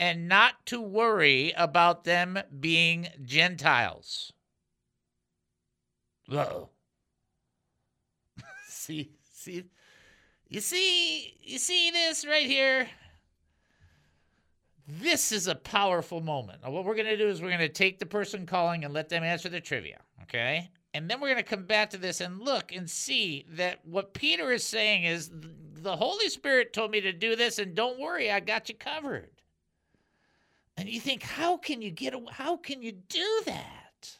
[0.00, 4.32] and not to worry about them being Gentiles.
[6.28, 6.68] Whoa.
[8.68, 9.64] see, see,
[10.48, 12.88] you see, you see this right here?
[14.86, 16.62] This is a powerful moment.
[16.62, 18.94] Now, what we're going to do is we're going to take the person calling and
[18.94, 20.70] let them answer the trivia, okay?
[20.94, 24.14] And then we're going to come back to this and look and see that what
[24.14, 28.30] Peter is saying is the Holy Spirit told me to do this, and don't worry,
[28.30, 29.30] I got you covered.
[30.78, 32.14] And you think, how can you get?
[32.30, 34.16] How can you do that?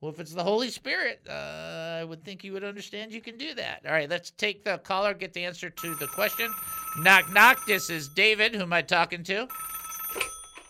[0.00, 3.36] Well, if it's the Holy Spirit, uh, I would think you would understand you can
[3.36, 3.82] do that.
[3.84, 6.50] All right, let's take the caller, get the answer to the question.
[7.00, 7.66] Knock, knock.
[7.66, 8.54] This is David.
[8.54, 9.46] Who am I talking to?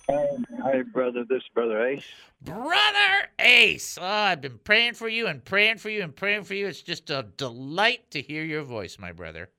[0.09, 1.25] Hi, brother.
[1.29, 2.05] This is Brother Ace.
[2.43, 3.99] Brother Ace.
[4.01, 6.67] Oh, I've been praying for you and praying for you and praying for you.
[6.67, 9.51] It's just a delight to hear your voice, my brother.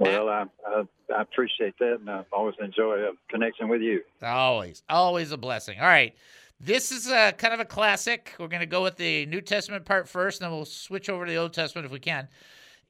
[0.00, 0.82] Well, I, I,
[1.14, 4.02] I appreciate that, and I always enjoy a connection with you.
[4.22, 5.78] Always, always a blessing.
[5.78, 6.14] All right.
[6.58, 8.34] This is a kind of a classic.
[8.38, 11.24] We're going to go with the New Testament part first, and then we'll switch over
[11.24, 12.28] to the Old Testament if we can.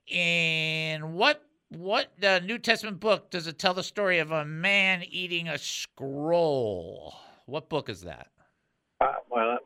[0.08, 5.04] In what what uh, New Testament book does it tell the story of a man
[5.08, 7.14] eating a scroll?
[7.46, 8.28] What book is that?
[9.00, 9.58] Uh, well,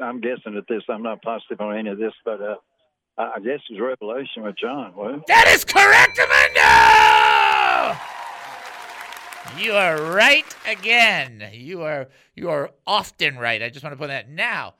[0.00, 0.82] I'm guessing at this.
[0.88, 2.56] I'm not positive on any of this, but uh,
[3.16, 4.92] I guess it's Revelation with John.
[4.96, 8.00] Well, that is correct, Amanda.
[9.58, 11.48] You are right again.
[11.52, 13.62] You are you are often right.
[13.62, 14.74] I just want to put that now.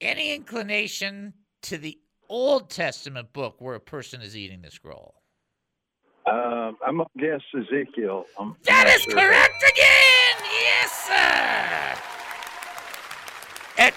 [0.00, 5.14] Any inclination to the Old Testament book where a person is eating the scroll?
[6.26, 8.24] Um, I'm gonna guess Ezekiel.
[8.38, 9.12] I'm that is sure.
[9.12, 10.36] correct again.
[10.62, 12.13] Yes, sir.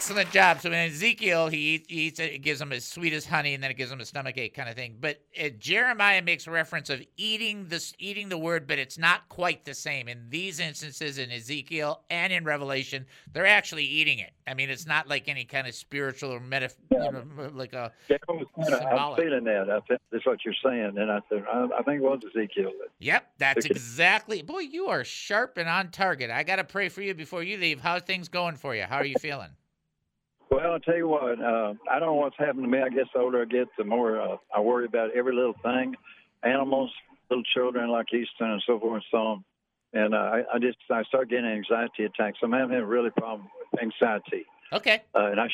[0.08, 0.62] Excellent job.
[0.62, 3.54] So in Ezekiel, he eats, he eats it, it gives him as sweet as honey,
[3.54, 4.96] and then it gives him a stomach ache kind of thing.
[5.02, 9.66] But uh, Jeremiah makes reference of eating this, eating the word, but it's not quite
[9.66, 10.08] the same.
[10.08, 14.32] In these instances, in Ezekiel and in Revelation, they're actually eating it.
[14.48, 17.92] I mean, it's not like any kind of spiritual or meta, you know, like a
[18.08, 19.70] Yeah, I was kinda, I'm feeling that.
[19.70, 22.72] I think that's what you're saying, and I, think I, I think it was Ezekiel.
[23.00, 24.42] Yep, that's exactly.
[24.42, 26.32] Boy, you are sharp and on target.
[26.32, 27.82] I got to pray for you before you leave.
[27.82, 28.84] How's things going for you?
[28.84, 29.50] How are you feeling?
[30.50, 31.42] Well, I'll tell you what.
[31.42, 32.80] Uh, I don't know what's happened to me.
[32.80, 35.96] I guess the older I get, the more uh, I worry about every little thing,
[36.44, 36.92] animals,
[37.30, 39.44] little children like Easton, and so forth and so on.
[39.94, 42.40] And uh, I, I just I start getting anxiety attacks.
[42.44, 45.02] I'm having a really problem with anxiety, Okay.
[45.16, 45.48] uh, and I,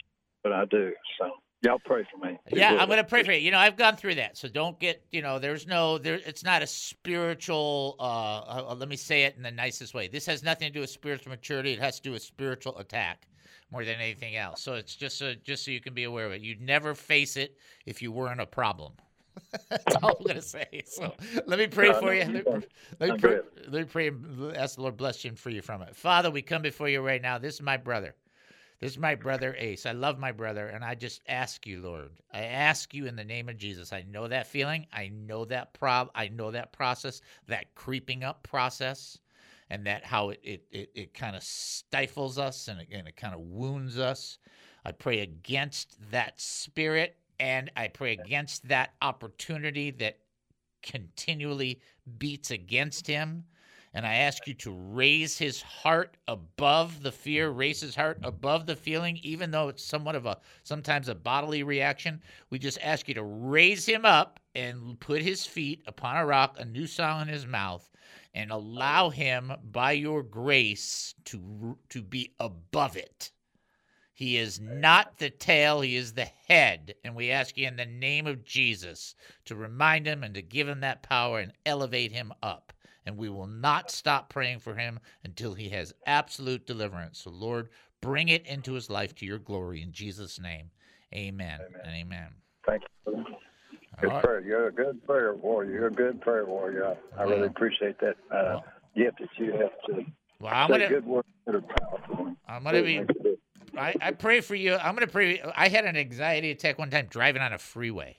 [0.43, 0.91] but I do.
[1.19, 2.37] So y'all pray for me.
[2.51, 3.39] Yeah, I'm gonna pray for you.
[3.39, 5.03] You know, I've gone through that, so don't get.
[5.11, 6.19] You know, there's no there.
[6.25, 7.95] It's not a spiritual.
[7.99, 10.07] Uh, uh, let me say it in the nicest way.
[10.07, 11.73] This has nothing to do with spiritual maturity.
[11.73, 13.27] It has to do with spiritual attack
[13.71, 14.61] more than anything else.
[14.61, 16.41] So it's just so just so you can be aware of it.
[16.41, 18.93] You'd never face it if you weren't a problem.
[19.69, 20.83] That's all I'm gonna say.
[20.85, 21.13] So
[21.47, 22.25] let me pray No, for no, you.
[22.25, 22.63] Let me,
[22.99, 24.07] let me pray, let me pray.
[24.09, 25.95] and Ask the Lord bless you and free you from it.
[25.95, 27.37] Father, we come before you right now.
[27.37, 28.15] This is my brother.
[28.79, 29.85] This is my brother Ace.
[29.85, 32.09] I love my brother, and I just ask you, Lord.
[32.33, 33.93] I ask you in the name of Jesus.
[33.93, 34.87] I know that feeling.
[34.91, 36.09] I know that prob.
[36.15, 39.17] I know that process, that creeping up process,
[39.69, 43.15] and that how it it it, it kind of stifles us and it, and it
[43.15, 44.37] kind of wounds us.
[44.85, 50.19] I pray against that spirit, and I pray against that opportunity that
[50.81, 51.81] continually
[52.17, 53.45] beats against him.
[53.95, 58.65] And I ask you to raise his heart above the fear, raise his heart above
[58.65, 62.19] the feeling, even though it's somewhat of a sometimes a bodily reaction.
[62.49, 66.55] We just ask you to raise him up and put his feet upon a rock,
[66.59, 67.87] a new song in his mouth,
[68.33, 73.31] and allow him by your grace to to be above it.
[74.13, 76.95] He is not the tail, he is the head.
[77.03, 79.15] And we ask you in the name of Jesus
[79.45, 82.73] to remind him and to give him that power and elevate him up.
[83.05, 87.19] And we will not stop praying for him until he has absolute deliverance.
[87.19, 87.69] So, Lord,
[88.01, 90.69] bring it into his life to your glory in Jesus' name.
[91.13, 92.29] Amen, and amen.
[92.65, 93.25] Thank you.
[94.01, 94.23] Good right.
[94.23, 94.39] prayer.
[94.41, 95.71] You're a good prayer warrior.
[95.71, 96.95] You're a good prayer warrior.
[97.17, 98.65] I, I really appreciate that uh, Well.
[98.95, 100.05] gift that you have to
[100.39, 102.35] Well, I'm gonna, good words that are powerful.
[102.47, 103.05] I'm gonna be.
[103.77, 104.75] I, I pray for you.
[104.75, 105.41] I'm gonna pray.
[105.55, 108.17] I had an anxiety attack one time driving on a freeway.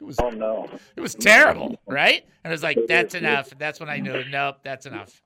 [0.00, 0.68] It was Oh no.
[0.96, 2.24] It was terrible, right?
[2.42, 3.52] And I was like, that's enough.
[3.58, 5.22] That's when I knew, nope, that's enough.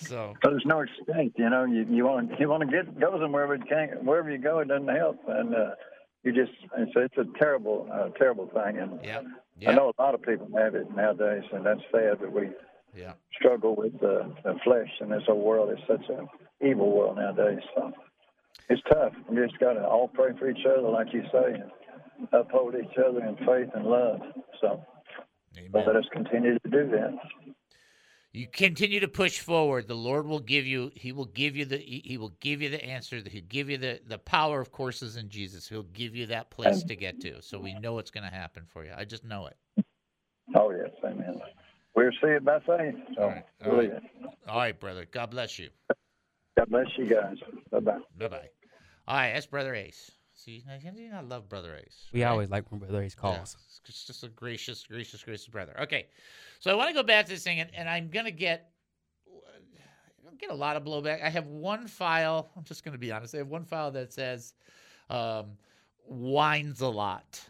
[0.00, 1.64] So, But there's no extent, you know.
[1.64, 4.04] You you want you want to get go somewhere, but you can't.
[4.04, 5.70] Wherever you go, it doesn't help, and uh,
[6.24, 8.78] you just it's it's a terrible uh, terrible thing.
[8.78, 9.22] And yeah,
[9.66, 12.50] I know a lot of people have it nowadays, and that's sad that we
[12.94, 13.12] yeah.
[13.36, 15.70] struggle with uh, the flesh in this whole world.
[15.70, 16.28] It's such an
[16.66, 17.62] evil world nowadays.
[17.74, 17.92] So
[18.68, 19.12] it's tough.
[19.28, 22.98] We just got to all pray for each other, like you say, and uphold each
[22.98, 24.20] other in faith and love.
[24.60, 24.84] So
[25.72, 27.18] let us continue to do that.
[28.38, 29.88] You continue to push forward.
[29.88, 30.92] The Lord will give you.
[30.94, 31.76] He will give you the.
[31.76, 33.16] He will give you the answer.
[33.16, 34.60] He'll give you the the power.
[34.60, 35.68] Of course, is in Jesus.
[35.68, 37.42] He'll give you that place to get to.
[37.42, 38.92] So we know it's going to happen for you.
[38.96, 39.56] I just know it.
[40.54, 41.40] Oh yes, amen.
[41.96, 42.94] We'll see it by faith.
[43.16, 43.92] So All right, all right.
[44.46, 45.04] All right, brother.
[45.10, 45.70] God bless you.
[46.56, 47.38] God bless you guys.
[47.72, 47.98] Bye bye.
[48.16, 48.48] Bye bye.
[49.08, 50.12] All right, that's brother Ace.
[50.38, 52.06] See, I I love brother Ace.
[52.12, 52.30] We right?
[52.30, 53.56] always like when Brother Ace Yeah, calls.
[53.88, 55.74] it's just- a gracious, gracious, gracious brother.
[55.80, 56.06] Okay,
[56.60, 58.70] so I want to go back to this thing, and, and I'm gonna get
[60.38, 61.24] get a lot of blowback.
[61.24, 62.50] I have one file.
[62.56, 63.34] I'm just gonna be honest.
[63.34, 64.54] I have one file that says
[65.10, 65.56] um,
[66.06, 67.40] whines a lot.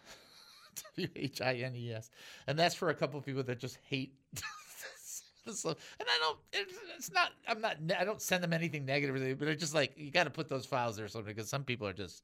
[0.96, 2.10] W H I N E S,
[2.46, 4.14] and that's for a couple of people that just hate.
[5.46, 6.38] and I don't.
[6.54, 7.32] It's, it's not.
[7.46, 7.76] I'm not.
[7.98, 10.64] I don't send them anything negative, but it's just like you got to put those
[10.64, 12.22] files there or something because some people are just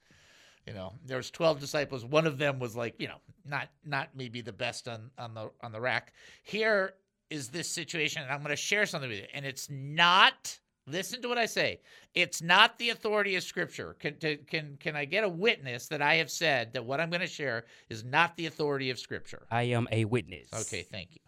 [0.67, 2.05] you know there was 12 disciples.
[2.05, 5.51] One of them was like you know not not maybe the best on on the
[5.63, 6.13] on the rack.
[6.43, 6.95] Here
[7.31, 9.27] is this situation and i'm going to share something with you.
[9.35, 11.81] And it's not listen to what i say
[12.15, 13.97] it's not the authority of scripture.
[13.99, 17.11] Can to, can can i get a witness that i have said that what i'm
[17.11, 19.47] going to share is not the authority of scripture?
[19.51, 20.49] I am a witness.
[20.53, 21.21] Okay, thank you.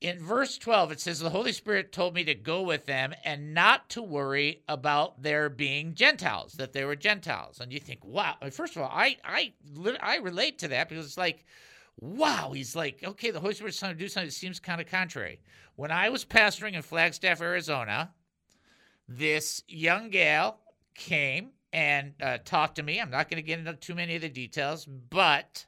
[0.00, 3.54] In verse 12, it says, The Holy Spirit told me to go with them and
[3.54, 7.60] not to worry about their being Gentiles, that they were Gentiles.
[7.60, 8.34] And you think, wow.
[8.50, 9.54] First of all, I, I,
[10.00, 11.46] I relate to that because it's like,
[11.98, 12.52] wow.
[12.52, 15.40] He's like, okay, the Holy Spirit's trying to do something that seems kind of contrary.
[15.76, 18.12] When I was pastoring in Flagstaff, Arizona,
[19.08, 20.60] this young gal
[20.94, 23.00] came and uh, talked to me.
[23.00, 25.66] I'm not going to get into too many of the details, but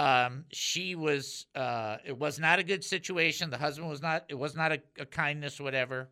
[0.00, 4.38] um, she was uh, it was not a good situation the husband was not it
[4.38, 6.08] was not a, a kindness whatever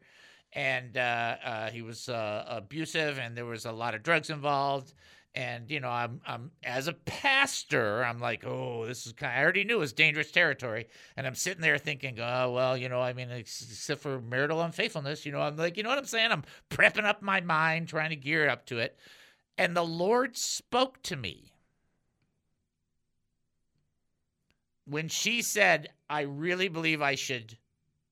[0.53, 4.94] and uh, uh, he was uh, abusive, and there was a lot of drugs involved.
[5.35, 9.38] And you know, I'm I'm as a pastor, I'm like, oh, this is kind.
[9.38, 12.88] I already knew it was dangerous territory, and I'm sitting there thinking, oh, well, you
[12.88, 16.07] know, I mean, except for marital unfaithfulness, you know, I'm like, you know what I'm
[16.07, 16.33] saying?
[16.33, 18.98] I'm prepping up my mind, trying to gear up to it,
[19.59, 21.53] and the Lord spoke to me
[24.88, 27.57] when she said, I really believe I should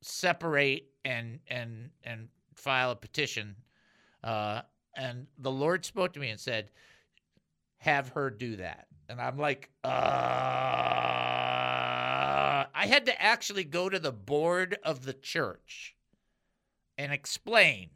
[0.02, 3.56] separate and and and file a petition,
[4.22, 4.62] uh,
[4.94, 6.70] and the Lord spoke to me and said,
[7.78, 9.88] "Have her do that." And I'm like, uh,
[12.74, 15.94] I had to actually go to the board of the church
[16.98, 17.90] and explain,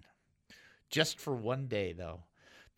[0.89, 2.23] just for one day though.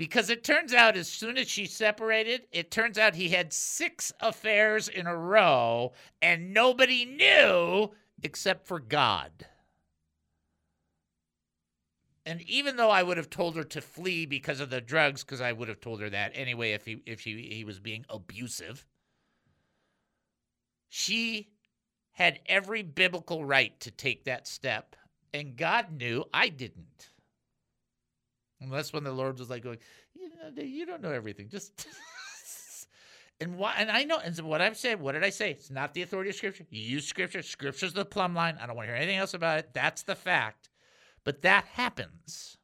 [0.03, 4.13] Because it turns out, as soon as she separated, it turns out he had six
[4.19, 9.31] affairs in a row, and nobody knew except for God.
[12.27, 15.41] And even though I would have told her to flee because of the drugs, because
[15.41, 18.85] I would have told her that anyway if he if he, he was being abusive,
[20.89, 21.53] she
[22.11, 24.97] had every biblical right to take that step.
[25.33, 27.12] And God knew I didn't.
[28.63, 29.79] And that's when the Lord was like going,
[30.15, 31.49] you, know, you don't know everything.
[31.49, 31.87] Just
[33.41, 35.51] and why and I know and so what I've said, what did I say?
[35.51, 36.65] It's not the authority of scripture.
[36.71, 37.43] You use scripture.
[37.43, 38.59] Scripture's the plumb line.
[38.61, 39.71] I don't want to hear anything else about it.
[39.75, 40.71] That's the fact.
[41.25, 42.57] But that happens.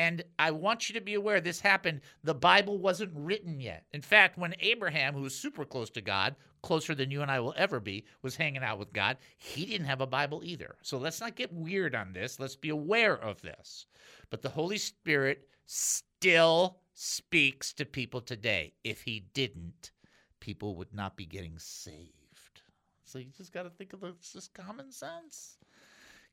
[0.00, 2.00] And I want you to be aware this happened.
[2.24, 3.84] The Bible wasn't written yet.
[3.92, 7.38] In fact, when Abraham, who was super close to God, closer than you and I
[7.40, 10.76] will ever be, was hanging out with God, he didn't have a Bible either.
[10.80, 12.40] So let's not get weird on this.
[12.40, 13.84] Let's be aware of this.
[14.30, 18.72] But the Holy Spirit still speaks to people today.
[18.82, 19.92] If he didn't,
[20.40, 22.62] people would not be getting saved.
[23.04, 25.58] So you just got to think of this just common sense.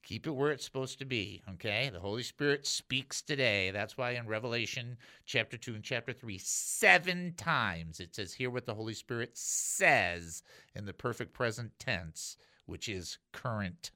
[0.04, 1.90] Keep it where it's supposed to be, okay?
[1.92, 3.72] The Holy Spirit speaks today.
[3.72, 8.66] That's why in Revelation chapter 2 and chapter 3, seven times it says, Hear what
[8.66, 10.44] the Holy Spirit says
[10.76, 13.92] in the perfect present tense, which is current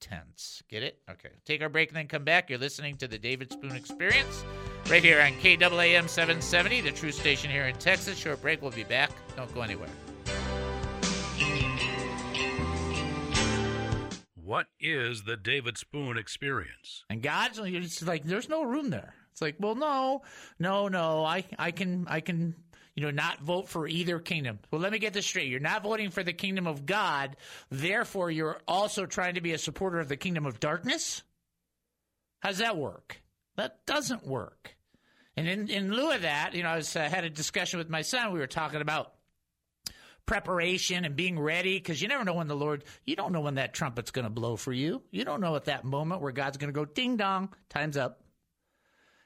[0.00, 0.62] tense.
[0.68, 0.98] Get it?
[1.08, 1.30] Okay.
[1.44, 2.50] Take our break and then come back.
[2.50, 4.44] You're listening to the David Spoon Experience
[4.90, 8.18] right here on KAAM 770, the true station here in Texas.
[8.18, 8.62] Short break.
[8.62, 9.10] We'll be back.
[9.36, 9.88] Don't go anywhere.
[14.46, 17.04] What is the David Spoon experience?
[17.10, 19.12] And God's it's like there's no room there.
[19.32, 20.22] It's like, well, no,
[20.60, 21.24] no, no.
[21.24, 22.54] I I can I can
[22.94, 24.60] you know not vote for either kingdom.
[24.70, 25.48] Well, let me get this straight.
[25.48, 27.36] You're not voting for the kingdom of God,
[27.70, 31.24] therefore you're also trying to be a supporter of the kingdom of darkness?
[32.38, 33.20] How does that work?
[33.56, 34.76] That doesn't work.
[35.36, 37.90] And in, in lieu of that, you know, I was, uh, had a discussion with
[37.90, 38.32] my son.
[38.32, 39.15] We were talking about
[40.26, 43.54] preparation and being ready because you never know when the Lord, you don't know when
[43.54, 45.02] that trumpet's going to blow for you.
[45.10, 48.20] You don't know at that moment where God's going to go ding dong, time's up.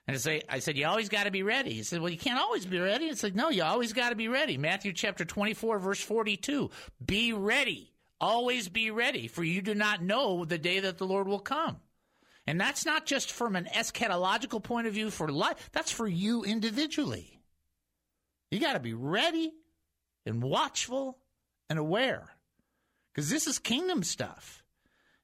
[0.07, 1.73] And I say, I said, you always got to be ready.
[1.73, 3.07] He said, well, you can't always be ready.
[3.07, 4.59] It's like, no, you always got to be ready.
[4.59, 6.71] Matthew chapter 24, verse 42.
[7.05, 7.93] Be ready.
[8.21, 11.77] Always be ready, for you do not know the day that the Lord will come.
[12.47, 16.43] And that's not just from an eschatological point of view for life, that's for you
[16.43, 17.41] individually.
[18.51, 19.53] You got to be ready
[20.26, 21.18] and watchful
[21.68, 22.28] and aware.
[23.12, 24.62] Because this is kingdom stuff.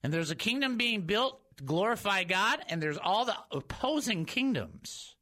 [0.03, 5.17] And there's a kingdom being built to glorify God, and there's all the opposing kingdoms.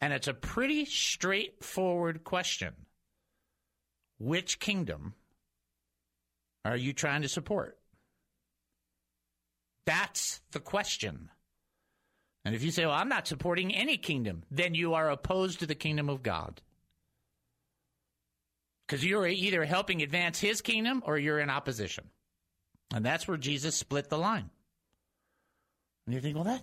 [0.00, 2.74] And it's a pretty straightforward question
[4.18, 5.14] Which kingdom
[6.64, 7.78] are you trying to support?
[9.86, 11.30] That's the question.
[12.44, 15.66] And if you say, well, I'm not supporting any kingdom, then you are opposed to
[15.66, 16.60] the kingdom of God.
[18.86, 22.04] Because you're either helping advance his kingdom or you're in opposition.
[22.94, 24.50] And that's where Jesus split the line.
[26.06, 26.62] And you think, well, that,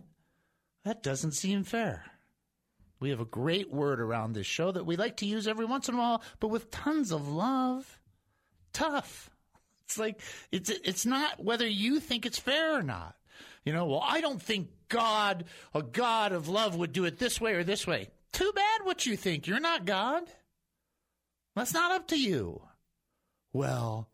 [0.86, 2.06] that doesn't seem fair.
[3.00, 5.90] We have a great word around this show that we like to use every once
[5.90, 8.00] in a while, but with tons of love.
[8.74, 9.30] Tough.
[9.92, 10.22] It's like
[10.54, 13.14] it's it's not whether you think it's fair or not.
[13.66, 17.42] You know, well, I don't think God, a God of love, would do it this
[17.42, 18.08] way or this way.
[18.32, 19.48] Too bad what you think.
[19.48, 20.24] You're not God.
[21.56, 22.62] That's not up to you.
[23.54, 24.10] Well,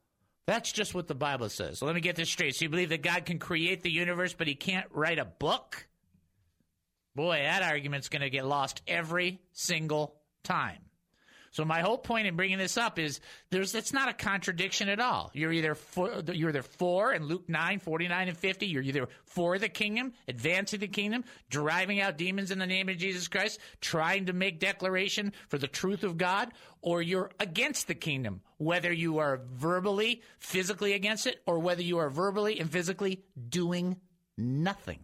[0.48, 1.82] that's just what the Bible says.
[1.82, 2.56] Let me get this straight.
[2.56, 5.88] So you believe that God can create the universe, but he can't write a book?
[7.16, 10.87] Boy, that argument's going to get lost every single time.
[11.58, 15.00] So my whole point in bringing this up is there's it's not a contradiction at
[15.00, 15.32] all.
[15.34, 19.58] You're either for you're either for in Luke 9, 49 and 50, you're either for
[19.58, 24.28] the kingdom, advancing the kingdom, driving out demons in the name of Jesus Christ, trying
[24.28, 26.52] to make declaration for the truth of God,
[26.84, 31.98] or you're against the kingdom, whether you are verbally, physically against it, or whether you
[31.98, 33.98] are verbally and physically doing
[34.38, 35.00] nothing.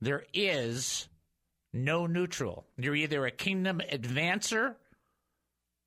[0.00, 1.08] There is
[1.72, 2.66] no neutral.
[2.76, 4.74] You're either a kingdom advancer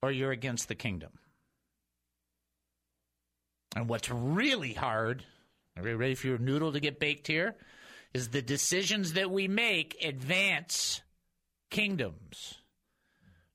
[0.01, 1.11] or you're against the kingdom.
[3.75, 5.23] And what's really hard,
[5.77, 7.55] are you ready for your noodle to get baked here?
[8.13, 11.01] Is the decisions that we make advance
[11.69, 12.61] kingdoms?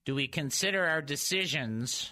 [0.04, 2.10] Do we consider our decisions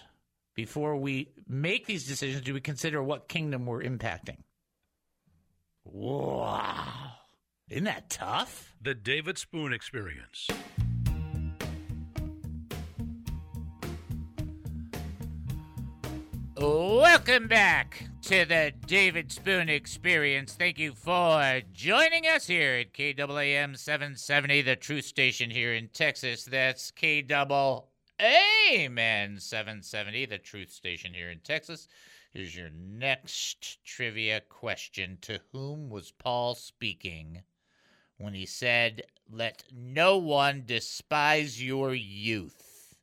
[0.55, 2.41] before we make these decisions?
[2.41, 4.37] Do we consider what kingdom we're impacting?
[5.85, 7.11] Wow.
[7.69, 8.73] Isn't that tough?
[8.81, 10.47] The David Spoon Experience.
[16.57, 20.53] Welcome back to the David Spoon Experience.
[20.53, 26.45] Thank you for joining us here at KAAM 770, the truth station here in Texas.
[26.45, 27.83] That's KAAM
[29.39, 31.87] 770, the truth station here in Texas.
[32.31, 37.43] Here's your next trivia question To whom was Paul speaking
[38.19, 39.01] when he said,
[39.31, 42.95] Let no one despise your youth?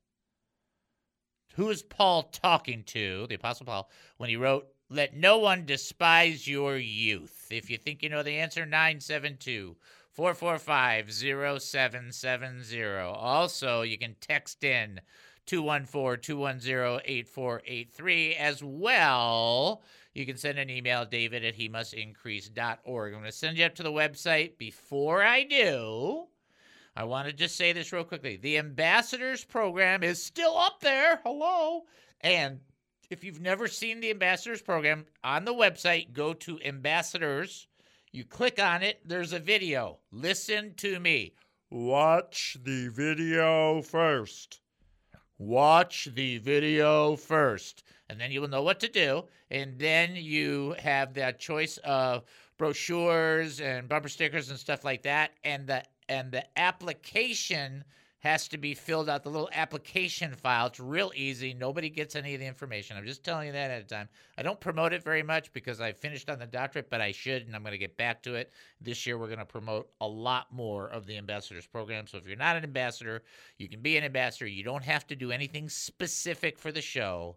[1.55, 6.47] Who is Paul talking to, the Apostle Paul, when he wrote, Let no one despise
[6.47, 7.49] your youth?
[7.51, 9.77] If you think you know the answer, 972
[10.13, 12.83] 445 0770.
[12.99, 15.01] Also, you can text in
[15.47, 19.83] 214 210 8483 as well.
[20.17, 21.67] You can send an email, david at he.
[21.67, 24.57] I'm going to send you up to the website.
[24.57, 26.29] Before I do,
[26.97, 28.39] I want to just say this real quickly.
[28.39, 31.21] The ambassadors program is still up there.
[31.23, 31.83] Hello.
[32.23, 32.61] And
[33.11, 37.67] if you've never seen the ambassadors program on the website, go to ambassadors.
[38.11, 39.99] You click on it, there's a video.
[40.11, 41.35] Listen to me.
[41.69, 44.61] Watch the video first.
[45.39, 49.25] Watch the video first, and then you will know what to do.
[49.51, 52.25] And then you have that choice of
[52.57, 55.33] brochures and bumper stickers and stuff like that.
[55.45, 57.85] And the and the application
[58.21, 59.23] has to be filled out.
[59.23, 60.67] The little application file.
[60.67, 61.55] It's real easy.
[61.55, 62.97] Nobody gets any of the information.
[62.97, 64.09] I'm just telling you that at a time.
[64.39, 67.47] I don't promote it very much because I finished on the doctorate, but I should,
[67.47, 68.53] and I'm going to get back to it.
[68.81, 72.07] This year, we're going to promote a lot more of the ambassadors program.
[72.07, 73.23] So if you're not an ambassador,
[73.59, 74.47] you can be an ambassador.
[74.47, 77.37] You don't have to do anything specific for the show.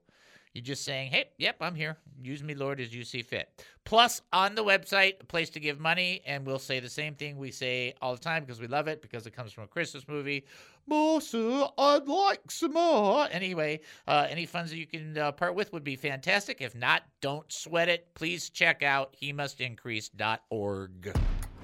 [0.54, 1.98] You're just saying, hey, yep, I'm here.
[2.22, 3.50] Use me, Lord, as you see fit.
[3.86, 7.38] Plus, on the website, a place to give money, and we'll say the same thing
[7.38, 10.08] we say all the time because we love it because it comes from a Christmas
[10.08, 10.46] movie.
[10.88, 13.28] More, sir, I'd like some more.
[13.32, 16.62] Anyway, uh, any funds that you can uh, part with would be fantastic.
[16.62, 18.14] If not, don't sweat it.
[18.16, 21.14] Please check out he must increase.org.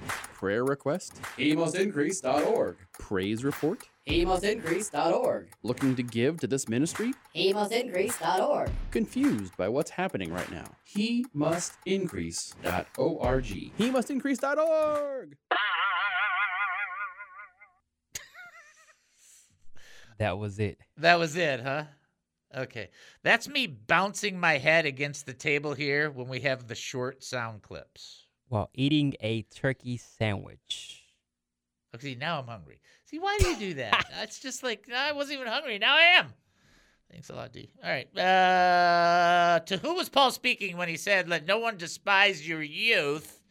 [0.08, 1.20] Prayer request?
[1.38, 2.76] HeMustIncrease.org.
[2.92, 3.88] Praise report?
[4.06, 5.48] HeMustIncrease.org.
[5.62, 7.12] Looking to give to this ministry?
[7.34, 8.70] HeMustIncrease.org.
[8.90, 10.64] Confused by what's happening right now?
[10.84, 13.44] He Must HeMustIncrease.org.
[13.44, 15.36] He must increase.org.
[20.18, 20.78] That was it.
[20.96, 21.84] That was it, huh?
[22.56, 22.90] Okay.
[23.22, 27.62] That's me bouncing my head against the table here when we have the short sound
[27.62, 28.25] clips.
[28.48, 31.02] While eating a turkey sandwich.
[31.94, 32.80] Okay, now I'm hungry.
[33.06, 34.06] See, why do you do that?
[34.22, 35.78] It's just like I wasn't even hungry.
[35.78, 36.32] Now I am.
[37.10, 37.70] Thanks a lot, D.
[37.82, 38.06] All right.
[38.18, 43.42] Uh, to who was Paul speaking when he said, "Let no one despise your youth"?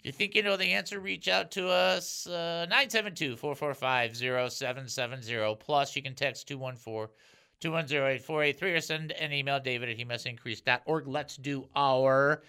[0.00, 2.26] If you think you know the answer, reach out to us.
[2.26, 5.60] Uh, 972-445-0770.
[5.60, 11.06] Plus, you can text 214-210-8483 or send an email, david at he must increase.org.
[11.06, 12.42] Let's do our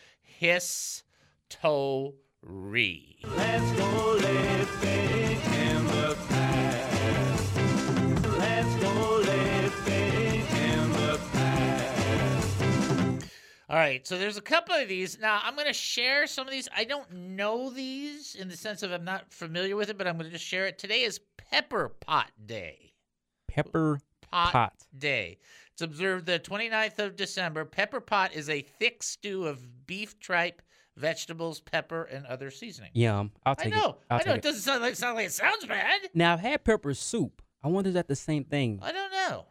[1.56, 3.18] history.
[3.24, 7.58] Let's go living in the past.
[8.38, 13.26] Let's go living in the past.
[13.70, 15.20] All right, so there's a couple of these.
[15.20, 16.68] Now, I'm going to share some of these.
[16.76, 20.18] I don't know these in the sense of I'm not familiar with it, but I'm
[20.18, 20.78] going to just share it.
[20.78, 21.20] Today is
[21.52, 22.94] Pepper Pot Day.
[23.48, 24.74] Pepper Pot, pot.
[24.98, 25.38] Day.
[25.74, 27.66] It's observed the 29th of December.
[27.66, 30.62] Pepper pot is a thick stew of beef tripe,
[30.98, 32.92] vegetables, pepper, and other seasoning.
[32.94, 33.32] Yum.
[33.46, 33.78] I'll I know.
[33.78, 33.84] it.
[33.84, 34.24] I'll I know.
[34.26, 36.02] take It doesn't sound like, sound like it sounds bad.
[36.14, 37.42] Now I've had pepper soup.
[37.64, 38.80] I wonder is that the same thing?
[38.82, 39.46] I don't know.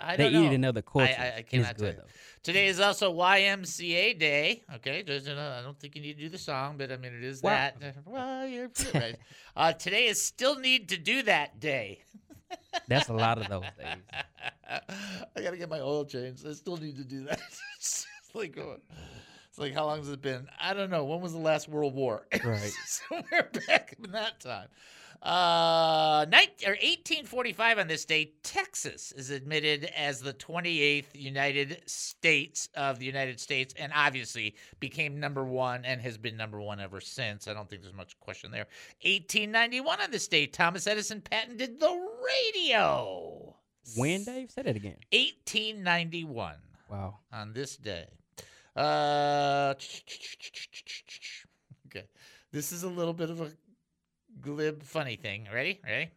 [0.00, 0.50] I they don't eat know.
[0.50, 1.14] it in other cultures.
[1.18, 2.00] I, I, I cannot tell good you.
[2.02, 2.08] though.
[2.42, 4.62] Today is also YMCA Day.
[4.76, 7.42] Okay, I don't think you need to do the song, but I mean it is
[7.42, 7.94] Well- that.
[8.06, 9.16] Well, you're right.
[9.56, 12.00] uh, today is still need to do that day.
[12.88, 14.02] That's a lot of those days.
[15.36, 16.46] I gotta get my oil changed.
[16.46, 17.40] I still need to do that.
[17.78, 18.76] it's like, uh,
[19.54, 20.48] it's like how long has it been?
[20.60, 21.04] I don't know.
[21.04, 22.26] When was the last World War?
[22.44, 22.72] Right.
[22.86, 24.66] Somewhere back in that time.
[25.22, 32.68] Uh, 19, or 1845 on this day, Texas is admitted as the 28th United States
[32.74, 37.00] of the United States, and obviously became number one and has been number one ever
[37.00, 37.46] since.
[37.46, 38.66] I don't think there's much question there.
[39.02, 43.54] 1891 on this day, Thomas Edison patented the radio.
[43.96, 44.50] When, Dave?
[44.50, 44.96] Said it again.
[45.12, 46.56] 1891
[46.90, 47.18] Wow.
[47.32, 48.08] on this day.
[48.76, 49.74] Uh,
[51.86, 52.04] okay.
[52.52, 53.50] This is a little bit of a
[54.40, 55.46] glib, funny thing.
[55.52, 55.80] Ready?
[55.84, 56.10] Ready?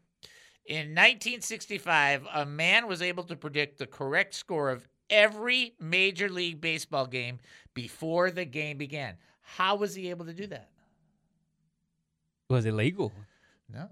[0.65, 6.59] In 1965, a man was able to predict the correct score of every Major League
[6.59, 7.39] Baseball game
[7.73, 9.15] before the game began.
[9.41, 10.69] How was he able to do that?
[12.49, 13.13] Was it legal?
[13.73, 13.89] No.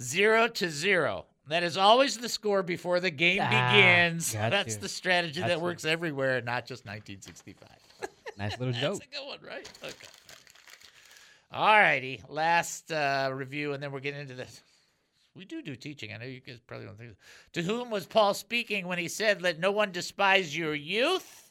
[0.00, 1.26] Zero to zero.
[1.48, 4.32] That is always the score before the game Ah, begins.
[4.32, 7.68] That's the strategy that works everywhere, not just 1965.
[8.38, 9.00] Nice little joke.
[9.00, 9.68] That's a good one, right?
[9.82, 10.06] Okay.
[11.52, 12.22] All righty.
[12.28, 14.62] Last uh, review, and then we're getting into this.
[15.34, 16.12] We do do teaching.
[16.12, 17.16] I know you guys probably don't think.
[17.54, 21.50] To whom was Paul speaking when he said, Let no one despise your youth?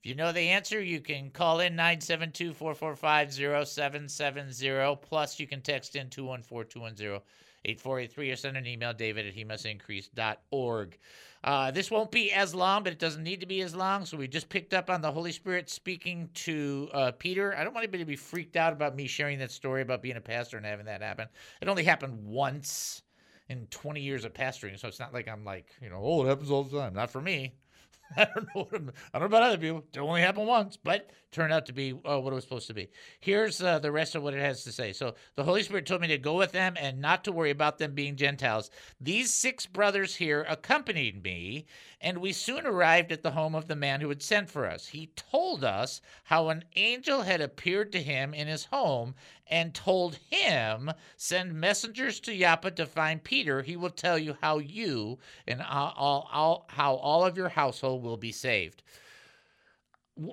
[0.00, 3.32] If you know the answer, you can call in 972 445
[3.66, 4.96] 0770.
[5.02, 7.20] Plus, you can text in 214 210
[7.64, 10.98] 8483 or send an email, david at hemustincrease.org.
[11.44, 14.04] Uh, this won't be as long, but it doesn't need to be as long.
[14.04, 17.56] So we just picked up on the Holy Spirit speaking to uh, Peter.
[17.56, 20.16] I don't want anybody to be freaked out about me sharing that story about being
[20.16, 21.28] a pastor and having that happen.
[21.60, 23.02] It only happened once
[23.48, 26.28] in 20 years of pastoring, so it's not like I'm like, you know, oh, it
[26.28, 26.94] happens all the time.
[26.94, 27.54] Not for me.
[28.16, 28.62] I don't know.
[28.64, 29.84] What I'm, I don't know about other people.
[29.92, 32.74] It only happened once, but turned out to be uh, what it was supposed to
[32.74, 32.88] be.
[33.20, 34.92] Here's uh, the rest of what it has to say.
[34.92, 37.78] So the Holy Spirit told me to go with them and not to worry about
[37.78, 38.70] them being Gentiles.
[39.00, 41.66] These six brothers here accompanied me,
[42.00, 44.86] and we soon arrived at the home of the man who had sent for us.
[44.88, 49.14] He told us how an angel had appeared to him in his home
[49.46, 53.62] and told him, Send messengers to Joppa to find Peter.
[53.62, 58.16] He will tell you how you and all, all, how all of your household will
[58.16, 58.82] be saved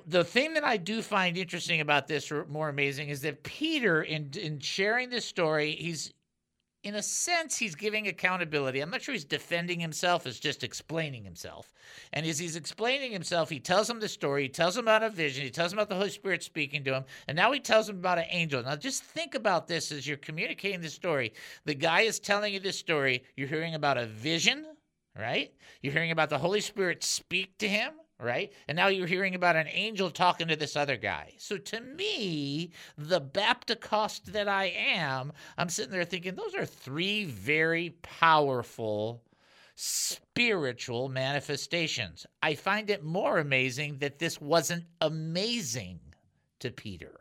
[0.07, 4.01] the thing that I do find interesting about this, or more amazing, is that Peter,
[4.01, 6.13] in in sharing this story, he's
[6.83, 8.79] in a sense he's giving accountability.
[8.79, 11.71] I'm not sure he's defending himself; as just explaining himself.
[12.13, 14.43] And as he's explaining himself, he tells him the story.
[14.43, 15.43] He tells him about a vision.
[15.43, 17.97] He tells him about the Holy Spirit speaking to him, and now he tells him
[17.97, 18.63] about an angel.
[18.63, 21.33] Now, just think about this as you're communicating this story.
[21.65, 23.23] The guy is telling you this story.
[23.35, 24.65] You're hearing about a vision,
[25.15, 25.53] right?
[25.83, 28.51] You're hearing about the Holy Spirit speak to him right?
[28.67, 31.33] And now you're hearing about an angel talking to this other guy.
[31.37, 37.25] So to me, the Baptist that I am, I'm sitting there thinking those are three
[37.25, 39.21] very powerful
[39.75, 42.25] spiritual manifestations.
[42.41, 45.99] I find it more amazing that this wasn't amazing
[46.59, 47.19] to Peter.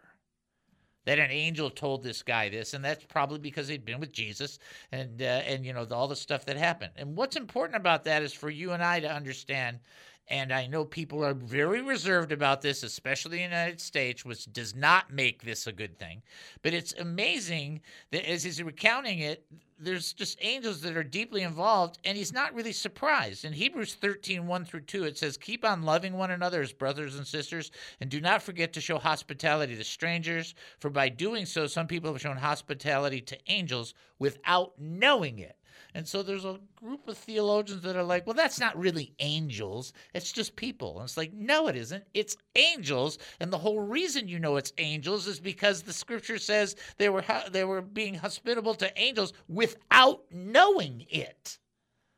[1.05, 4.59] That an angel told this guy this, and that's probably because he'd been with Jesus,
[4.91, 6.93] and uh, and you know all the stuff that happened.
[6.97, 9.81] And what's important about that is for you and I to understand
[10.29, 14.75] and I know people are very reserved about this, especially the United States, which does
[14.75, 16.23] not make this a good thing.
[16.63, 19.45] But it's amazing that as he's recounting it,
[19.79, 23.45] there's just angels that are deeply involved, and he's not really surprised.
[23.45, 27.17] In Hebrews 13, 1 through 2, it says, Keep on loving one another as brothers
[27.17, 27.71] and sisters,
[28.01, 32.13] and do not forget to show hospitality to strangers, for by doing so, some people
[32.13, 35.57] have shown hospitality to angels without knowing it.
[35.97, 39.93] And so there's a group of theologians that are like, well, that's not really angels.
[40.13, 40.99] It's just people.
[40.99, 42.03] And it's like, no, it isn't.
[42.15, 43.19] It's angels.
[43.39, 47.25] And the whole reason you know it's angels is because the scripture says they were
[47.53, 51.59] they were being hospitable to angels without knowing it.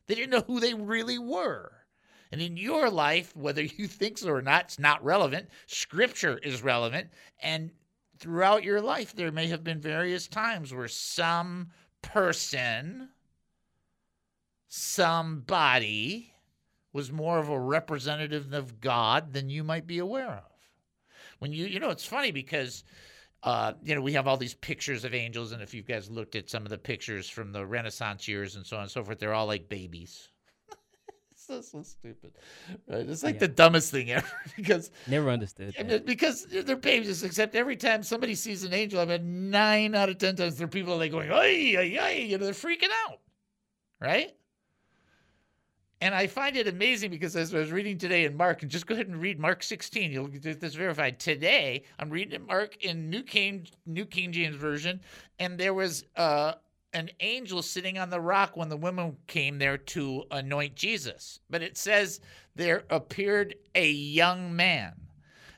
[0.07, 1.73] They didn't know who they really were.
[2.33, 5.49] And in your life, whether you think so or not, it's not relevant.
[5.67, 7.11] Scripture is relevant.
[7.43, 7.71] And
[8.19, 11.69] throughout your life, there may have been various times where some
[12.01, 13.11] person
[14.69, 16.33] somebody
[16.93, 20.53] was more of a representative of God than you might be aware of.
[21.39, 22.83] When you, you know, it's funny because,
[23.43, 26.35] uh, you know, we have all these pictures of angels, and if you guys looked
[26.35, 29.19] at some of the pictures from the Renaissance years and so on and so forth,
[29.19, 30.31] they're all like babies.
[31.31, 32.33] it's so, so stupid.
[32.89, 33.07] Right?
[33.07, 33.41] It's like Yeah.
[33.41, 35.75] the dumbest thing ever because Never understood
[36.07, 40.17] because they're babies, except every time somebody sees an angel, I've had nine out of
[40.17, 43.21] ten times there are people like going, ay, ay, ay, you know, they're freaking out.
[44.01, 44.33] Right?
[46.01, 48.87] And I find it amazing because as I was reading today in Mark, and just
[48.87, 51.19] go ahead and read Mark 16, you'll get this verified.
[51.19, 55.01] Today, I'm reading Mark in New King New King James Version,
[55.39, 56.53] and there was uh,
[56.93, 61.41] an angel sitting on the rock when the women came there to anoint Jesus.
[61.49, 62.21] But it says
[62.55, 64.93] there appeared a young man.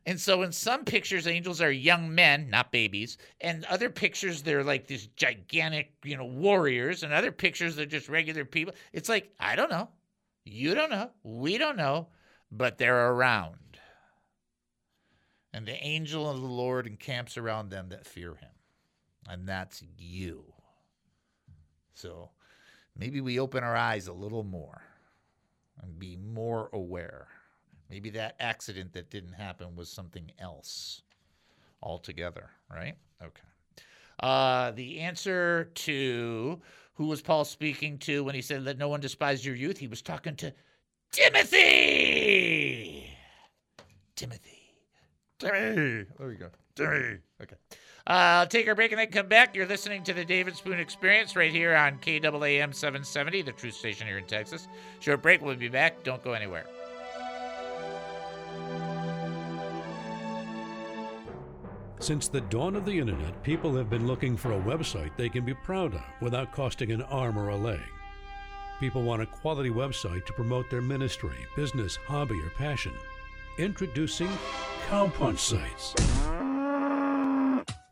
[0.07, 3.19] And so in some pictures, angels are young men, not babies.
[3.43, 7.03] And other pictures, they're like these gigantic, you know, warriors.
[7.03, 8.73] And other pictures, they're just regular people.
[8.93, 9.91] It's like, I don't know.
[10.51, 11.11] You don't know.
[11.23, 12.09] We don't know.
[12.51, 13.79] But they're around.
[15.53, 18.51] And the angel of the Lord encamps around them that fear him.
[19.29, 20.45] And that's you.
[21.95, 22.31] So
[22.97, 24.83] maybe we open our eyes a little more
[25.83, 27.29] and be more aware.
[27.91, 31.03] Maybe that accident that didn't happen was something else
[31.83, 32.97] altogether, right?
[33.23, 33.43] Okay.
[34.21, 36.61] Uh, the answer to
[36.99, 39.79] who was Paul speaking to when he said, Let no one despise your youth?
[39.79, 40.53] He was talking to
[41.13, 43.07] Timothy.
[44.17, 44.75] Timothy.
[45.39, 46.07] Timothy.
[46.19, 46.49] There we go.
[46.75, 47.21] Timothy.
[47.41, 47.55] Okay.
[48.09, 49.55] Uh, take our break and then come back.
[49.55, 54.09] You're listening to the David Spoon Experience right here on KAAM 770, the truth station
[54.09, 54.67] here in Texas.
[54.99, 55.41] Short break.
[55.41, 56.03] We'll be back.
[56.03, 56.65] Don't go anywhere.
[62.01, 65.45] Since the dawn of the internet, people have been looking for a website they can
[65.45, 67.81] be proud of without costing an arm or a leg.
[68.79, 72.93] People want a quality website to promote their ministry, business, hobby, or passion.
[73.59, 74.31] Introducing
[74.89, 75.95] Cowpunch Sites.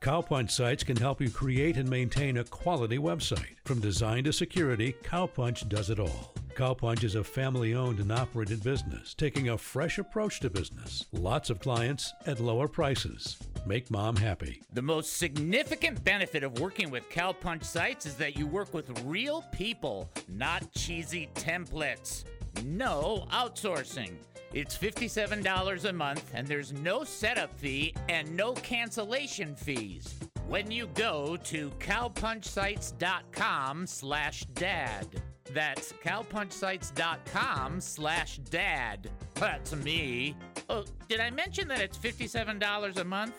[0.01, 3.57] Cowpunch Sites can help you create and maintain a quality website.
[3.65, 6.33] From design to security, Cowpunch does it all.
[6.55, 11.07] Cowpunch is a family owned and operated business, taking a fresh approach to business.
[11.11, 13.37] Lots of clients at lower prices.
[13.67, 14.63] Make mom happy.
[14.73, 19.43] The most significant benefit of working with Cowpunch sites is that you work with real
[19.51, 22.23] people, not cheesy templates.
[22.65, 24.13] No outsourcing.
[24.53, 30.15] It's $57 a month, and there's no setup fee and no cancellation fees.
[30.47, 35.09] When you go to cowpunchsites.com slash dad.
[35.53, 39.11] That's cowpunchsites.com slash dad.
[39.35, 40.37] That's me.
[40.69, 43.35] Oh, did I mention that it's $57 a month?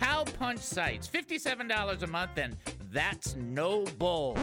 [0.00, 2.56] Cowpunch Sites, $57 a month, and
[2.92, 4.36] that's no bull.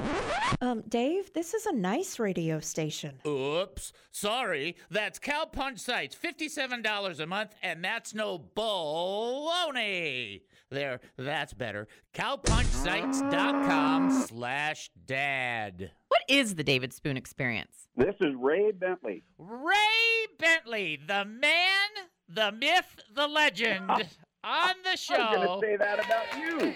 [0.62, 3.20] Um, Dave, this is a nice radio station.
[3.26, 4.76] Oops, sorry.
[4.89, 10.41] That's Cowpunch Sites, $57 a month, and that's no baloney.
[10.70, 11.88] There, that's better.
[12.14, 15.91] Cowpunchsites.com slash dad.
[16.08, 17.88] What is the David Spoon experience?
[17.95, 19.24] This is Ray Bentley.
[19.38, 21.89] Ray Bentley, the man,
[22.28, 23.89] the myth, the legend.
[24.44, 25.16] on the show.
[25.16, 26.76] I was going to say that about you.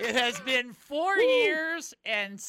[0.08, 1.22] it has been four Woo.
[1.22, 2.40] years and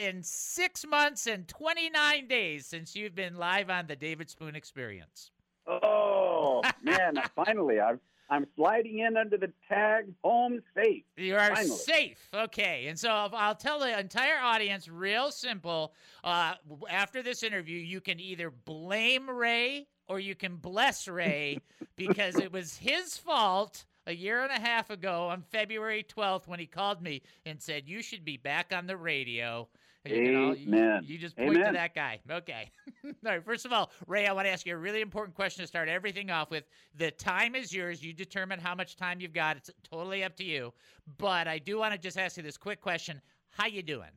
[0.00, 5.30] and six months and 29 days since you've been live on the David Spoon Experience.
[5.66, 7.16] Oh man!
[7.34, 7.98] finally, I've.
[8.28, 11.04] I'm sliding in under the tag home safe.
[11.16, 11.76] You are Finally.
[11.76, 12.28] safe.
[12.34, 12.86] Okay.
[12.88, 15.94] And so I'll tell the entire audience real simple.
[16.24, 16.54] Uh,
[16.90, 21.60] after this interview, you can either blame Ray or you can bless Ray
[21.96, 26.60] because it was his fault a year and a half ago on February 12th when
[26.60, 29.68] he called me and said, You should be back on the radio.
[30.04, 31.00] You, all, Amen.
[31.02, 32.20] you, you just point to that guy.
[32.30, 32.70] Okay.
[33.04, 33.44] all right.
[33.44, 35.88] First of all, Ray, I want to ask you a really important question to start
[35.88, 36.62] everything off with.
[36.96, 38.04] The time is yours.
[38.04, 39.56] You determine how much time you've got.
[39.56, 40.72] It's totally up to you.
[41.18, 43.20] But I do want to just ask you this quick question.
[43.50, 44.10] How you doing?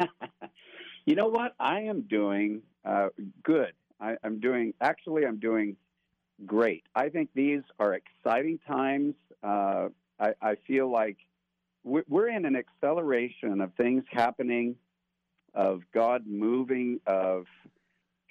[1.06, 1.54] You know what?
[1.60, 3.08] I am doing uh,
[3.44, 3.72] good.
[4.00, 5.76] I, I'm doing, actually, I'm doing
[6.44, 6.84] great.
[6.94, 9.14] I think these are exciting times.
[9.42, 9.88] Uh,
[10.20, 11.16] I, I feel like
[11.84, 14.76] we're, in an acceleration of things happening,
[15.54, 17.46] of God moving, of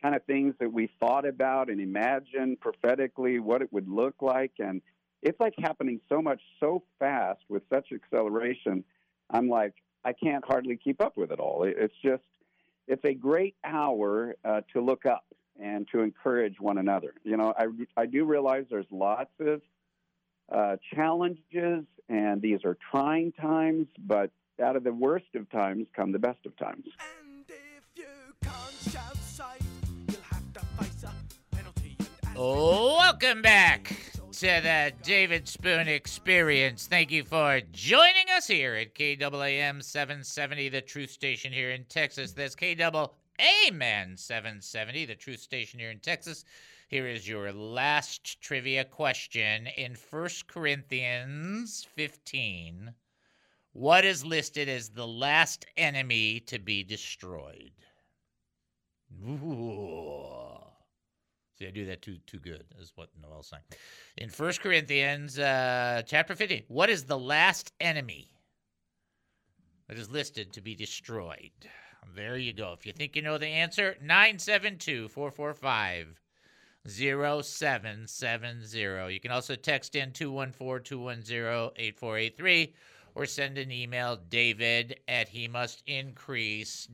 [0.01, 4.51] kind of things that we thought about and imagined prophetically what it would look like.
[4.59, 4.81] And
[5.21, 8.83] it's like happening so much so fast with such acceleration.
[9.31, 11.63] I'm like, I can't hardly keep up with it all.
[11.63, 12.23] It- It's just,
[12.87, 15.25] it's a great hour uh, to look up
[15.59, 17.13] and to encourage one another.
[17.23, 19.61] You know, I, I do realize there's lots of
[20.51, 24.31] uh, challenges, and these are trying times, but
[24.61, 26.85] out of the worst of times come the best of times.
[32.37, 33.95] Welcome back
[34.33, 36.87] to the David Spoon Experience.
[36.87, 42.33] Thank you for joining us here at KAAM 770, the truth station here in Texas.
[42.33, 43.09] That's KAAM
[43.39, 46.45] 770, the truth station here in Texas.
[46.87, 52.93] Here is your last trivia question in 1 Corinthians 15.
[53.73, 57.73] What is listed as the last enemy to be destroyed?
[59.27, 60.57] Ooh.
[61.57, 63.63] See, I do that too too good, is what Noel's saying.
[64.17, 68.29] In 1 Corinthians uh, chapter 15, what is the last enemy
[69.87, 71.51] that is listed to be destroyed?
[72.13, 72.73] There you go.
[72.73, 76.19] If you think you know the answer, 972 445
[76.87, 79.13] 0770.
[79.13, 82.73] You can also text in 214 210 8483
[83.15, 86.93] or send an email david at he must increase.org.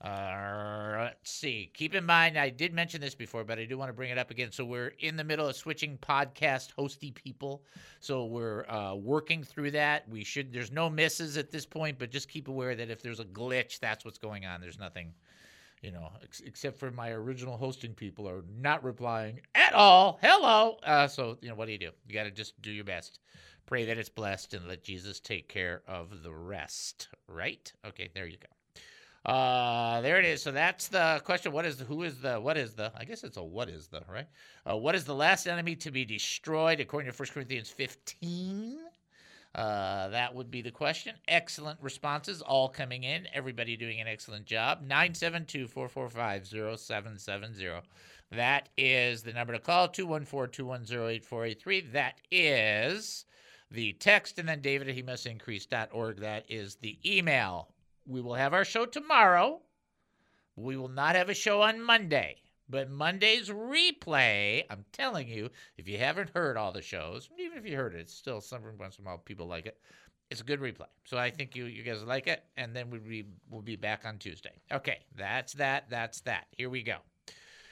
[0.00, 1.70] Uh, let's see.
[1.72, 4.18] Keep in mind, I did mention this before, but I do want to bring it
[4.18, 4.52] up again.
[4.52, 7.64] So we're in the middle of switching podcast hosty people.
[8.00, 10.06] So we're uh, working through that.
[10.08, 10.52] We should.
[10.52, 13.80] There's no misses at this point, but just keep aware that if there's a glitch,
[13.80, 14.60] that's what's going on.
[14.60, 15.14] There's nothing,
[15.80, 20.18] you know, ex- except for my original hosting people are not replying at all.
[20.20, 20.76] Hello.
[20.82, 21.90] Uh, so you know, what do you do?
[22.06, 23.18] You got to just do your best.
[23.64, 27.08] Pray that it's blessed and let Jesus take care of the rest.
[27.26, 27.72] Right?
[27.86, 28.10] Okay.
[28.14, 28.55] There you go.
[29.26, 30.40] Uh, there it is.
[30.40, 31.50] So that's the question.
[31.50, 33.88] What is the, who is the, what is the, I guess it's a what is
[33.88, 34.28] the, right?
[34.64, 38.78] Uh, what is the last enemy to be destroyed according to 1 Corinthians 15?
[39.56, 41.16] Uh, that would be the question.
[41.26, 43.26] Excellent responses all coming in.
[43.34, 44.82] Everybody doing an excellent job.
[44.82, 46.46] 972 445
[46.78, 47.80] 0770.
[48.30, 51.80] That is the number to call 214 210 8483.
[51.92, 53.24] That is
[53.72, 54.38] the text.
[54.38, 56.20] And then David he must increase.org.
[56.20, 57.70] That is the email.
[58.06, 59.60] We will have our show tomorrow.
[60.54, 62.36] We will not have a show on Monday.
[62.68, 67.66] But Monday's replay, I'm telling you, if you haven't heard all the shows, even if
[67.66, 69.78] you heard it, it's still some once in a while people like it.
[70.30, 70.88] It's a good replay.
[71.04, 74.04] So I think you you guys like it, and then we'll be we'll be back
[74.04, 74.50] on Tuesday.
[74.72, 75.88] Okay, that's that.
[75.88, 76.46] That's that.
[76.50, 76.96] Here we go.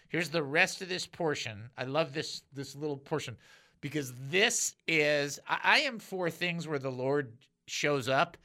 [0.09, 1.71] Here's the rest of this portion.
[1.77, 3.37] I love this this little portion
[3.81, 7.33] because this is I, I am for things where the Lord
[7.67, 8.37] shows up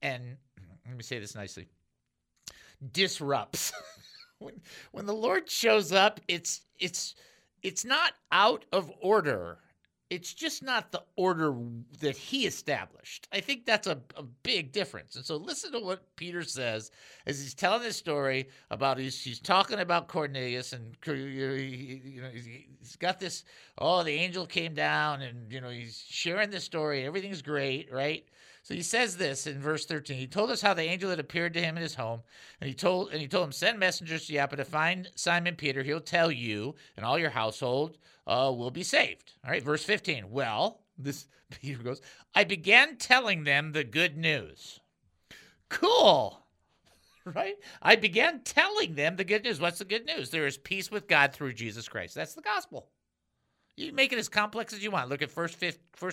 [0.00, 0.38] and
[0.88, 1.68] let me say this nicely.
[2.92, 3.72] Disrupts.
[4.40, 4.60] When
[4.92, 7.16] when the lord shows up it's it's
[7.64, 9.58] it's not out of order.
[10.10, 11.54] It's just not the order
[12.00, 13.26] that he established.
[13.32, 15.16] I think that's a, a big difference.
[15.16, 16.92] And so listen to what peter says
[17.26, 22.94] as he's telling this story about he's, he's talking about cornelius and you know he's
[22.96, 23.42] got this
[23.78, 28.24] oh the angel came down and you know he's sharing this story everything's great right
[28.68, 30.18] so he says this in verse 13.
[30.18, 32.20] He told us how the angel had appeared to him in his home,
[32.60, 35.82] and he told and he told him, Send messengers to Joppa to find Simon Peter.
[35.82, 37.96] He'll tell you, and all your household
[38.26, 39.32] uh, will be saved.
[39.42, 40.30] All right, verse 15.
[40.30, 41.28] Well, this
[41.62, 42.02] Peter goes,
[42.34, 44.80] I began telling them the good news.
[45.70, 46.38] Cool.
[47.34, 47.56] Right?
[47.82, 49.60] I began telling them the good news.
[49.60, 50.30] What's the good news?
[50.30, 52.14] There is peace with God through Jesus Christ.
[52.14, 52.88] That's the gospel.
[53.76, 55.10] You make it as complex as you want.
[55.10, 55.48] Look at 1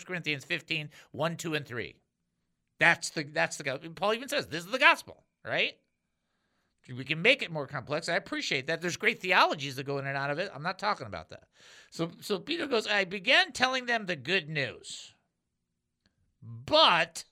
[0.05, 1.95] Corinthians 15, 1, 2, and 3.
[2.79, 3.89] That's the that's the gospel.
[3.91, 5.73] Paul even says this is the gospel, right?
[6.95, 8.09] We can make it more complex.
[8.09, 8.79] I appreciate that.
[8.79, 10.51] There's great theologies that go in and out of it.
[10.53, 11.45] I'm not talking about that.
[11.89, 15.13] So so Peter goes, I began telling them the good news.
[16.41, 17.23] But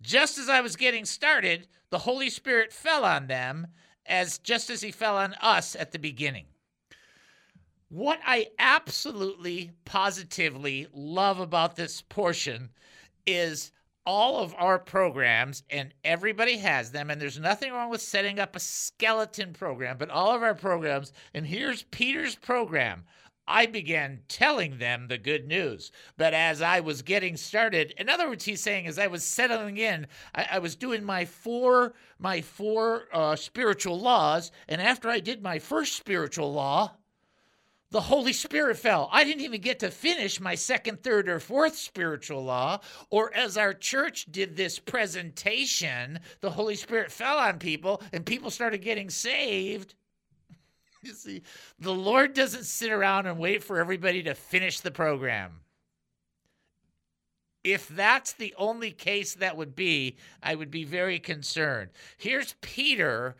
[0.00, 3.66] just as I was getting started, the Holy Spirit fell on them
[4.06, 6.46] as just as he fell on us at the beginning.
[7.90, 12.70] What I absolutely positively love about this portion
[13.26, 13.72] is
[14.10, 18.56] all of our programs, and everybody has them, and there's nothing wrong with setting up
[18.56, 23.04] a skeleton program, but all of our programs, and here's Peter's program.
[23.46, 25.92] I began telling them the good news.
[26.16, 29.76] But as I was getting started, in other words, he's saying as I was settling
[29.76, 35.20] in, I, I was doing my four my four uh, spiritual laws, and after I
[35.20, 36.96] did my first spiritual law,
[37.90, 39.08] the Holy Spirit fell.
[39.12, 42.80] I didn't even get to finish my second, third, or fourth spiritual law.
[43.10, 48.50] Or as our church did this presentation, the Holy Spirit fell on people and people
[48.50, 49.94] started getting saved.
[51.02, 51.40] You see,
[51.78, 55.60] the Lord doesn't sit around and wait for everybody to finish the program.
[57.64, 61.88] If that's the only case that would be, I would be very concerned.
[62.18, 63.34] Here's Peter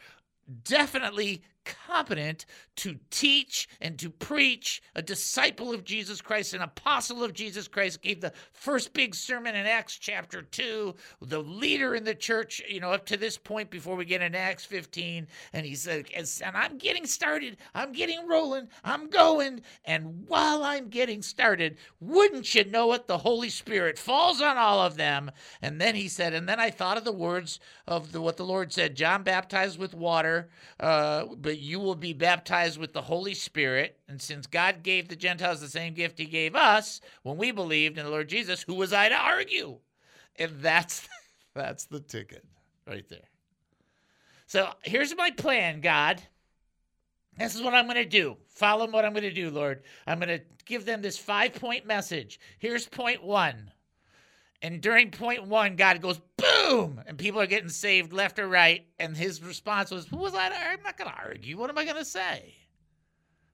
[0.64, 2.46] definitely competent
[2.80, 8.00] to teach and to preach, a disciple of Jesus Christ, an apostle of Jesus Christ,
[8.00, 12.80] gave the first big sermon in Acts chapter 2, the leader in the church, you
[12.80, 15.26] know, up to this point before we get into Acts 15.
[15.52, 19.60] And he said, and I'm getting started, I'm getting rolling, I'm going.
[19.84, 24.80] And while I'm getting started, wouldn't you know it, the Holy Spirit falls on all
[24.80, 25.30] of them.
[25.60, 28.46] And then he said, and then I thought of the words of the, what the
[28.46, 33.34] Lord said John baptized with water, uh, but you will be baptized with the Holy
[33.34, 33.98] Spirit.
[34.08, 37.98] And since God gave the Gentiles the same gift he gave us when we believed
[37.98, 39.78] in the Lord Jesus, who was I to argue?
[40.36, 41.08] And that's
[41.54, 42.44] that's the ticket
[42.86, 43.28] right there.
[44.46, 46.22] So here's my plan, God.
[47.38, 48.36] This is what I'm going to do.
[48.48, 49.82] Follow what I'm going to do, Lord.
[50.06, 52.40] I'm going to give them this five point message.
[52.58, 53.70] Here's point one.
[54.62, 58.86] And during point one, God goes boom, and people are getting saved left or right.
[58.98, 60.46] And his response was, "Who was I?
[60.46, 61.56] I'm not going to argue.
[61.56, 62.54] What am I going to say?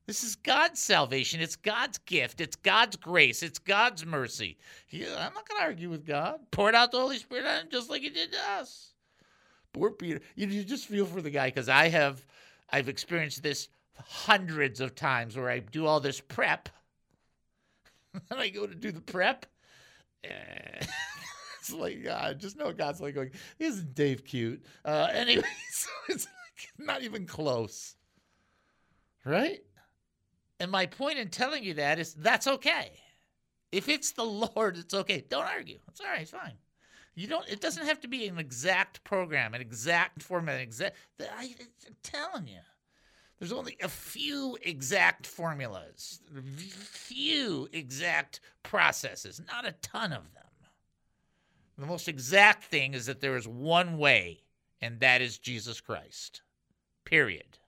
[0.07, 1.41] This is God's salvation.
[1.41, 2.41] It's God's gift.
[2.41, 3.43] It's God's grace.
[3.43, 4.57] It's God's mercy.
[4.87, 6.39] He, I'm not going to argue with God.
[6.53, 8.93] Poured out the Holy Spirit on him just like He did to us.
[9.73, 10.21] Poor Peter.
[10.37, 12.25] You, you just feel for the guy because I have,
[12.71, 13.69] I've experienced this
[14.05, 16.69] hundreds of times where I do all this prep,
[18.31, 19.45] and I go to do the prep.
[20.25, 22.39] it's like God.
[22.39, 23.31] Just know God's like going.
[23.59, 24.65] Isn't Dave cute?
[24.85, 27.97] Uh, anyway, so it's like not even close,
[29.25, 29.61] right?
[30.59, 32.93] And my point in telling you that is that's okay.
[33.73, 35.25] If it's the Lord, it's okay.
[35.29, 35.79] Don't argue.
[35.89, 36.23] It's all right.
[36.23, 36.55] It's fine.
[37.15, 37.49] You don't.
[37.49, 40.97] It doesn't have to be an exact program, an exact format, an exact.
[41.21, 41.55] I,
[41.87, 42.61] I'm telling you,
[43.39, 50.45] there's only a few exact formulas, few exact processes, not a ton of them.
[51.79, 54.41] The most exact thing is that there is one way,
[54.81, 56.41] and that is Jesus Christ.
[57.05, 57.59] Period.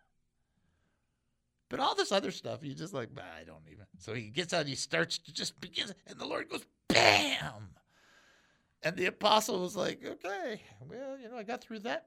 [1.69, 3.85] But all this other stuff, you just like, I don't even.
[3.99, 7.75] So he gets out, he starts to just begins, and the Lord goes, bam!
[8.83, 12.07] And the apostle was like, okay, well, you know, I got through that.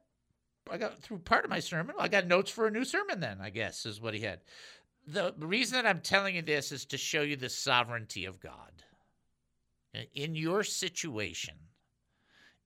[0.72, 1.96] I got through part of my sermon.
[2.00, 4.40] I got notes for a new sermon then, I guess, is what he had.
[5.06, 8.84] The reason that I'm telling you this is to show you the sovereignty of God.
[10.14, 11.56] In your situation,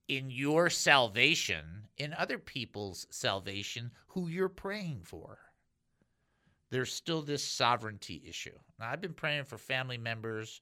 [0.06, 5.38] in your salvation, in other people's salvation who you're praying for
[6.70, 8.58] there's still this sovereignty issue.
[8.78, 10.60] Now, I've been praying for family members,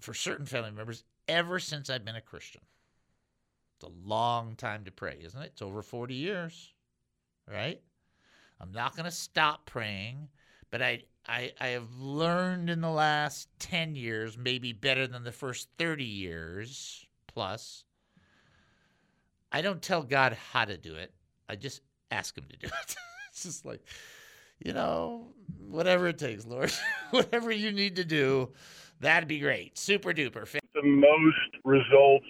[0.00, 2.60] for certain family members, ever since I've been a Christian.
[3.76, 5.50] It's a long time to pray, isn't it?
[5.52, 6.72] It's over 40 years,
[7.50, 7.80] right?
[8.58, 10.28] I'm not going to stop praying,
[10.70, 15.32] but I, I, I have learned in the last 10 years, maybe better than the
[15.32, 17.84] first 30 years plus.
[19.52, 21.12] I don't tell God how to do it,
[21.48, 22.96] I just ask Him to do it.
[23.30, 23.84] it's just like,
[24.64, 25.28] you know,
[25.68, 26.72] whatever it takes, Lord.
[27.10, 28.52] whatever you need to do,
[29.00, 29.76] that'd be great.
[29.76, 30.50] Super duper.
[30.74, 32.26] The most results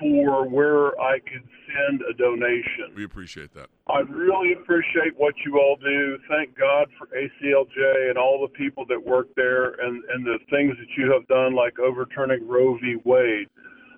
[0.00, 2.96] for where I could send a donation.
[2.96, 3.68] We appreciate that.
[3.86, 6.18] I really appreciate what you all do.
[6.28, 10.74] Thank God for ACLJ and all the people that work there and, and the things
[10.78, 12.96] that you have done, like overturning Roe v.
[13.04, 13.48] Wade.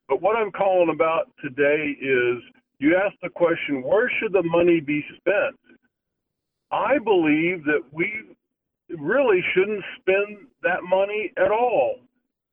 [0.08, 2.42] But what I'm calling about today is
[2.78, 5.56] you asked the question where should the money be spent?
[6.72, 8.10] I believe that we
[8.98, 11.96] really shouldn't spend that money at all.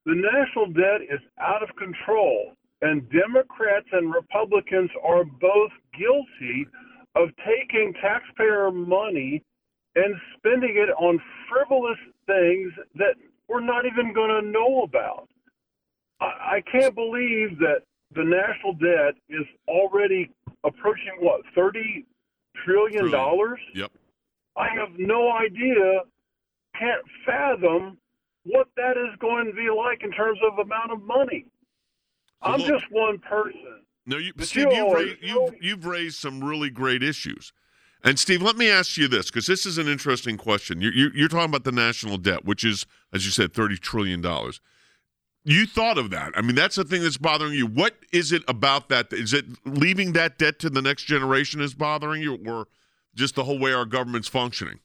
[0.06, 6.68] The national debt is out of control, and Democrats and Republicans are both guilty
[7.16, 9.44] of taking taxpayer money
[9.96, 11.20] and spending it on
[11.50, 13.16] frivolous things that
[13.48, 15.28] we're not even going to know about.
[16.22, 16.26] I,
[16.58, 17.82] I can't believe that
[18.16, 20.30] the national debt is already
[20.64, 22.06] approaching what, 30
[22.66, 23.60] trillion dollars?
[23.74, 23.92] Yep.
[24.58, 26.02] I have no idea,
[26.78, 27.98] can't fathom
[28.46, 31.46] what that is going to be like in terms of amount of money.
[32.44, 33.82] So I'm look- just one person.
[34.06, 37.54] No, you, Steve, you are raised, you've, you've raised some really great issues.
[38.04, 40.82] And Steve, let me ask you this because this is an interesting question.
[40.82, 44.22] You're, you're, you're talking about the national debt, which is, as you said, thirty trillion
[44.22, 44.62] dollars.
[45.44, 46.32] You thought of that.
[46.36, 47.68] I mean, that's the thing that's bothering you.
[47.68, 49.12] What is it about that?
[49.12, 52.68] Is it leaving that debt to the next generation is bothering you, or
[53.16, 54.78] just the whole way our government's functioning?